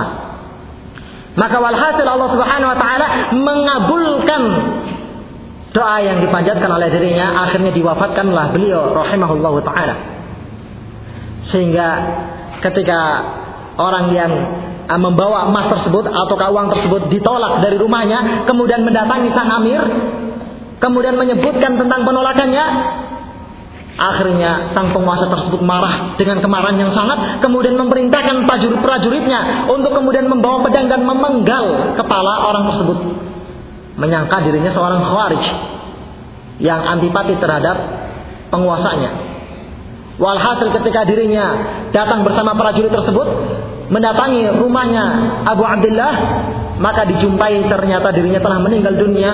Maka 1.34 1.57
walhasil 1.57 2.05
Allah 2.05 2.30
Subhanahu 2.30 2.69
wa 2.69 2.78
taala 2.78 3.07
mengabulkan 3.34 4.41
doa 5.74 5.97
yang 6.05 6.21
dipanjatkan 6.21 6.69
oleh 6.69 6.88
dirinya, 6.93 7.49
akhirnya 7.49 7.74
diwafatkanlah 7.74 8.53
beliau 8.53 8.93
rahimahullahu 8.93 9.65
taala. 9.65 9.95
Sehingga 11.49 11.89
ketika 12.61 12.99
orang 13.82 14.13
yang 14.13 14.32
uh, 14.86 14.99
membawa 15.01 15.49
emas 15.49 15.67
tersebut 15.74 16.05
atau 16.05 16.38
uang 16.38 16.67
tersebut 16.69 17.01
ditolak 17.09 17.65
dari 17.65 17.82
rumahnya, 17.82 18.45
kemudian 18.45 18.86
mendatangi 18.86 19.34
sang 19.34 19.49
amir, 19.49 19.82
kemudian 20.78 21.17
menyebutkan 21.17 21.82
tentang 21.82 22.05
penolakannya, 22.05 22.65
Akhirnya 24.03 24.75
sang 24.75 24.91
penguasa 24.91 25.31
tersebut 25.31 25.63
marah 25.63 26.19
dengan 26.19 26.43
kemarahan 26.43 26.75
yang 26.75 26.91
sangat, 26.91 27.39
kemudian 27.39 27.79
memerintahkan 27.79 28.43
prajurit-prajuritnya 28.43 29.71
untuk 29.71 29.95
kemudian 29.95 30.27
membawa 30.27 30.59
pedang 30.67 30.91
dan 30.91 31.07
memenggal 31.07 31.95
kepala 31.95 32.51
orang 32.51 32.67
tersebut. 32.67 32.97
Menyangka 33.95 34.43
dirinya 34.43 34.75
seorang 34.75 34.99
khawarij 35.07 35.43
yang 36.59 36.83
antipati 36.83 37.39
terhadap 37.39 37.79
penguasanya. 38.51 39.31
Walhasil 40.19 40.75
ketika 40.83 41.07
dirinya 41.07 41.45
datang 41.95 42.27
bersama 42.27 42.59
prajurit 42.59 42.91
tersebut 42.91 43.27
mendatangi 43.87 44.51
rumahnya 44.51 45.05
Abu 45.47 45.63
Abdullah, 45.63 46.13
maka 46.75 47.07
dijumpai 47.07 47.71
ternyata 47.71 48.11
dirinya 48.11 48.43
telah 48.43 48.59
meninggal 48.59 48.99
dunia 48.99 49.31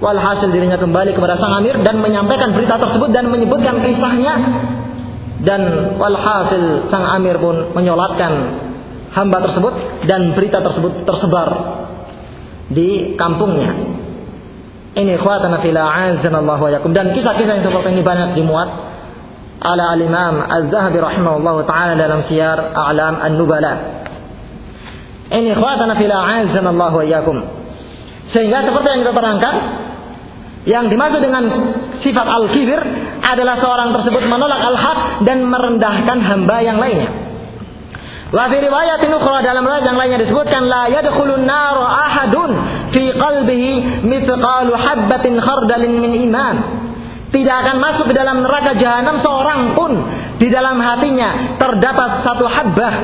Walhasil 0.00 0.48
dirinya 0.48 0.80
kembali 0.80 1.12
kepada 1.12 1.36
sang 1.36 1.60
amir 1.60 1.76
dan 1.84 2.00
menyampaikan 2.00 2.56
berita 2.56 2.80
tersebut 2.80 3.12
dan 3.12 3.28
menyebutkan 3.28 3.84
kisahnya 3.84 4.32
dan 5.44 5.60
walhasil 6.00 6.88
sang 6.88 7.04
amir 7.20 7.36
pun 7.36 7.76
menyolatkan 7.76 8.32
hamba 9.12 9.44
tersebut 9.44 10.04
dan 10.08 10.32
berita 10.32 10.64
tersebut 10.64 11.04
tersebar 11.04 11.48
di 12.72 13.12
kampungnya. 13.20 13.76
Ini 14.96 15.20
khawatana 15.20 15.60
fila 15.60 15.84
azanallahu 15.84 16.64
yakum 16.72 16.96
dan 16.96 17.12
kisah-kisah 17.12 17.60
yang 17.60 17.64
seperti 17.68 17.92
ini 17.92 18.02
banyak 18.02 18.40
dimuat 18.40 18.68
ala 19.60 19.92
al-Imam 19.92 20.40
Az-Zahabi 20.48 20.96
rahimahullah 20.96 21.56
taala 21.68 21.92
dalam 21.92 22.24
Syiar 22.24 22.72
A'lam 22.72 23.20
An-Nubala. 23.20 23.74
Ini 25.28 25.52
khawatana 25.52 25.92
fila 26.00 26.16
azanallahu 26.40 27.04
yakum. 27.04 27.36
Sehingga 28.30 28.62
seperti 28.62 28.86
yang 28.94 29.00
kita 29.02 29.14
terangkan, 29.14 29.54
yang 30.68 30.92
dimaksud 30.92 31.24
dengan 31.24 31.44
sifat 32.04 32.26
al-kibir 32.28 32.80
adalah 33.24 33.56
seorang 33.64 33.96
tersebut 33.96 34.28
menolak 34.28 34.60
al-haq 34.60 35.24
dan 35.24 35.48
merendahkan 35.48 36.18
hamba 36.20 36.56
yang 36.60 36.76
lainnya. 36.76 37.08
Wa 38.30 38.46
fi 38.46 38.62
riwayat 38.62 39.02
ukhra 39.02 39.42
dalam 39.42 39.64
riwayat 39.64 39.84
yang 39.88 39.98
lainnya 39.98 40.20
disebutkan 40.22 40.62
la 40.68 40.86
yadkhulun 40.92 41.48
nar 41.48 41.76
ahadun 41.80 42.50
fi 42.92 43.02
qalbihi 43.10 44.04
mithqalu 44.06 44.72
habbatin 44.76 45.40
khardalin 45.40 45.92
min 45.98 46.12
iman. 46.30 46.56
Tidak 47.30 47.56
akan 47.62 47.76
masuk 47.78 48.10
ke 48.10 48.14
dalam 48.14 48.42
neraka 48.42 48.74
jahanam 48.74 49.22
seorang 49.22 49.60
pun 49.78 49.92
di 50.42 50.50
dalam 50.50 50.76
hatinya 50.82 51.56
terdapat 51.62 52.26
satu 52.26 52.44
habbah 52.46 52.94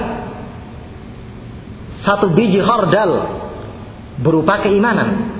satu 2.02 2.34
biji 2.34 2.62
khardal 2.62 3.10
berupa 4.22 4.62
keimanan 4.62 5.36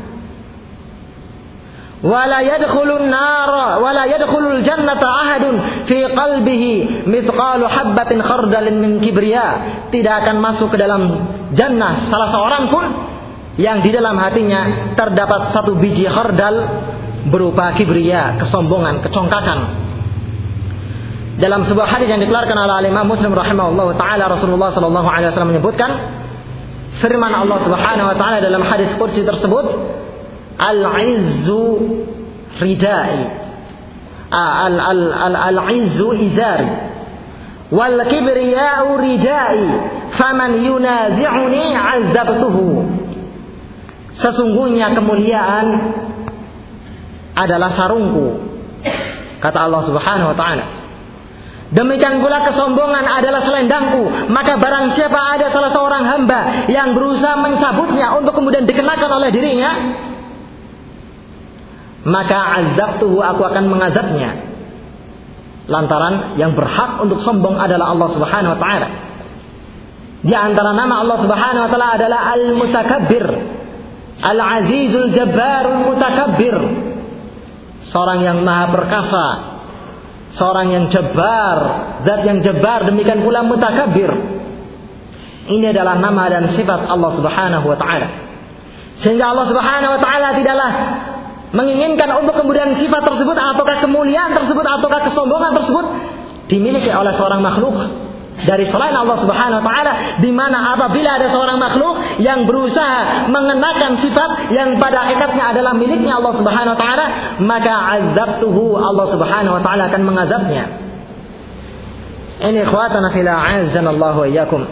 wala 2.07 2.39
yadkhulun 2.47 3.11
nar 3.11 3.51
wala 3.83 4.07
yadkhulul 4.07 4.63
jannata 4.63 5.03
ahadun 5.03 5.55
fi 5.91 6.07
qalbihi 6.07 7.03
mithqalu 7.11 7.67
habatin 7.67 8.23
khardalin 8.23 8.79
min 8.79 8.93
kibriya. 9.03 9.47
Tidak 9.91 10.15
akan 10.23 10.37
masuk 10.39 10.71
ke 10.71 10.79
dalam 10.79 11.03
jannah 11.59 12.07
salah 12.07 12.31
seorang 12.31 12.65
pun 12.71 12.85
yang 13.59 13.83
di 13.83 13.91
dalam 13.91 14.15
hatinya 14.21 14.95
terdapat 14.95 15.51
satu 15.51 15.75
biji 15.75 16.07
khardal 16.07 16.55
berupa 17.27 17.75
kibriya 17.75 18.39
kesombongan 18.39 19.03
kecongkakan. 19.03 19.59
Dalam 21.37 21.69
sebuah 21.69 21.85
hadis 21.85 22.09
yang 22.09 22.23
dikeluarkan 22.23 22.57
oleh 22.57 22.89
Imam 22.89 23.13
Muslim 23.13 23.35
rahimahullah 23.37 23.93
taala 24.01 24.25
Rasulullah 24.41 24.73
sallallahu 24.73 25.05
alaihi 25.05 25.29
wasallam 25.35 25.53
menyebutkan 25.53 25.91
firman 27.05 27.29
Allah 27.29 27.61
Subhanahu 27.61 28.09
wa 28.09 28.17
taala 28.17 28.41
dalam 28.41 28.65
hadis 28.65 28.89
qudsi 28.97 29.21
tersebut 29.21 29.65
Al-izzu 30.57 31.65
ridai. 32.61 33.19
Al-izzu 34.33 36.09
izari. 36.17 36.71
Wal 37.71 37.99
kibriya'u 38.09 38.91
ridai. 39.01 39.63
Faman 40.17 40.65
yunazi'uni 40.65 41.65
azabtuhu. 41.77 42.67
Sesungguhnya 44.17 44.97
kemuliaan 44.97 45.67
adalah 47.37 47.77
sarungku. 47.77 48.41
Kata 49.45 49.69
Allah 49.69 49.83
Subhanahu 49.85 50.33
wa 50.33 50.37
taala. 50.39 50.67
Demikian 51.67 52.23
pula 52.23 52.47
kesombongan 52.47 53.05
adalah 53.05 53.43
selendangku. 53.43 54.31
Maka 54.31 54.57
barang 54.57 54.95
siapa 54.97 55.19
ada 55.37 55.51
salah 55.51 55.75
seorang 55.75 56.05
hamba 56.07 56.71
yang 56.71 56.95
berusaha 56.95 57.37
mencabutnya 57.43 58.15
untuk 58.17 58.39
kemudian 58.39 58.65
dikenakan 58.65 59.11
oleh 59.11 59.35
dirinya, 59.35 59.71
maka 62.07 62.39
azabtuhu 62.63 63.19
aku 63.19 63.43
akan 63.43 63.67
mengazabnya. 63.67 64.47
Lantaran 65.67 66.39
yang 66.39 66.55
berhak 66.55 67.03
untuk 67.03 67.19
sombong 67.27 67.59
adalah 67.59 67.91
Allah 67.91 68.09
Subhanahu 68.15 68.55
wa 68.55 68.61
taala. 68.63 68.89
Di 70.23 70.31
antara 70.31 70.71
nama 70.71 71.03
Allah 71.03 71.19
Subhanahu 71.27 71.63
wa 71.67 71.71
taala 71.75 71.89
adalah 71.99 72.21
Al-Mutakabbir. 72.39 73.27
Al-Azizul 74.23 75.11
Jabbarul 75.11 75.91
Mutakabbir. 75.91 76.57
Seorang 77.91 78.23
yang 78.23 78.39
maha 78.47 78.71
perkasa, 78.71 79.27
seorang 80.39 80.71
yang 80.71 80.85
jabar, 80.95 81.59
zat 82.07 82.23
yang 82.23 82.39
jabar 82.47 82.87
demikian 82.87 83.27
pula 83.27 83.43
mutakabbir. 83.43 84.11
Ini 85.47 85.71
adalah 85.75 85.99
nama 85.99 86.27
dan 86.31 86.55
sifat 86.55 86.87
Allah 86.87 87.11
Subhanahu 87.19 87.67
wa 87.67 87.79
taala. 87.79 88.09
Sehingga 89.03 89.35
Allah 89.35 89.47
Subhanahu 89.51 89.93
wa 89.99 90.01
taala 90.03 90.29
tidaklah 90.35 90.73
menginginkan 91.57 92.13
untuk 92.21 92.37
kemudian 92.37 92.77
sifat 92.77 93.01
tersebut 93.01 93.33
ataukah 93.33 93.81
kemuliaan 93.81 94.37
tersebut 94.37 94.61
ataukah 94.61 95.09
kesombongan 95.09 95.57
tersebut 95.57 95.85
dimiliki 96.53 96.93
oleh 96.93 97.17
seorang 97.17 97.41
makhluk. 97.41 97.77
Dari 98.37 98.69
selain 98.69 98.93
Allah 98.93 99.17
Subhanahu 99.17 99.65
wa 99.65 99.65
taala 99.65 100.21
di 100.21 100.29
mana 100.29 100.77
apabila 100.77 101.17
ada 101.17 101.33
seorang 101.33 101.57
makhluk 101.57 102.21
yang 102.21 102.45
berusaha 102.45 103.33
mengenakan 103.33 103.97
sifat 104.05 104.53
yang 104.53 104.77
pada 104.77 105.09
hakikatnya 105.09 105.57
adalah 105.57 105.73
miliknya 105.73 106.21
Allah 106.21 106.37
Subhanahu 106.37 106.77
wa 106.77 106.81
taala 106.81 107.07
maka 107.41 107.75
azabtuhu 107.97 108.77
Allah 108.77 109.07
Subhanahu 109.09 109.57
wa 109.57 109.63
taala 109.65 109.89
akan 109.89 110.03
mengazabnya. 110.05 110.65
Ini 112.37 112.69
ikhwatana 112.69 113.09
fil 113.17 113.25
a'azzanallahu 113.25 114.29
iyyakum. 114.29 114.69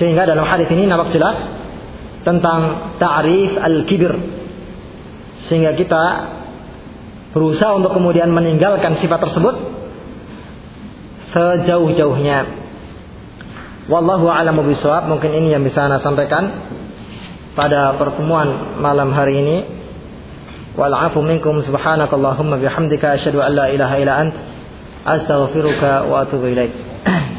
Sehingga 0.00 0.24
dalam 0.24 0.48
hadis 0.48 0.72
ini 0.72 0.88
nampak 0.88 1.12
jelas 1.12 1.36
tentang 2.24 2.96
ta'rif 2.96 3.60
al-kibir 3.60 4.16
sehingga 5.48 5.76
kita 5.76 6.04
berusaha 7.34 7.74
untuk 7.74 7.92
kemudian 7.92 8.30
meninggalkan 8.30 8.96
sifat 9.02 9.20
tersebut 9.28 9.54
sejauh-jauhnya. 11.34 12.62
Wallahu 13.90 14.30
a'lamu 14.30 14.64
bishawab. 14.64 15.10
Mungkin 15.10 15.34
ini 15.34 15.52
yang 15.52 15.66
bisa 15.66 15.84
Anda 15.84 16.00
sampaikan 16.00 16.48
pada 17.58 17.98
pertemuan 18.00 18.78
malam 18.80 19.12
hari 19.12 19.34
ini. 19.42 19.56
Wal'afu 20.74 21.22
minkum 21.22 21.62
subhanakallahumma 21.62 22.58
bihamdika 22.58 23.18
asyhadu 23.20 23.38
an 23.38 23.52
la 23.54 23.66
ilaha 23.70 23.94
illa 23.98 24.14
ant 24.26 24.34
astaghfiruka 25.06 26.10
wa 26.10 26.26
atubu 26.26 26.50
ilaik. 26.50 26.74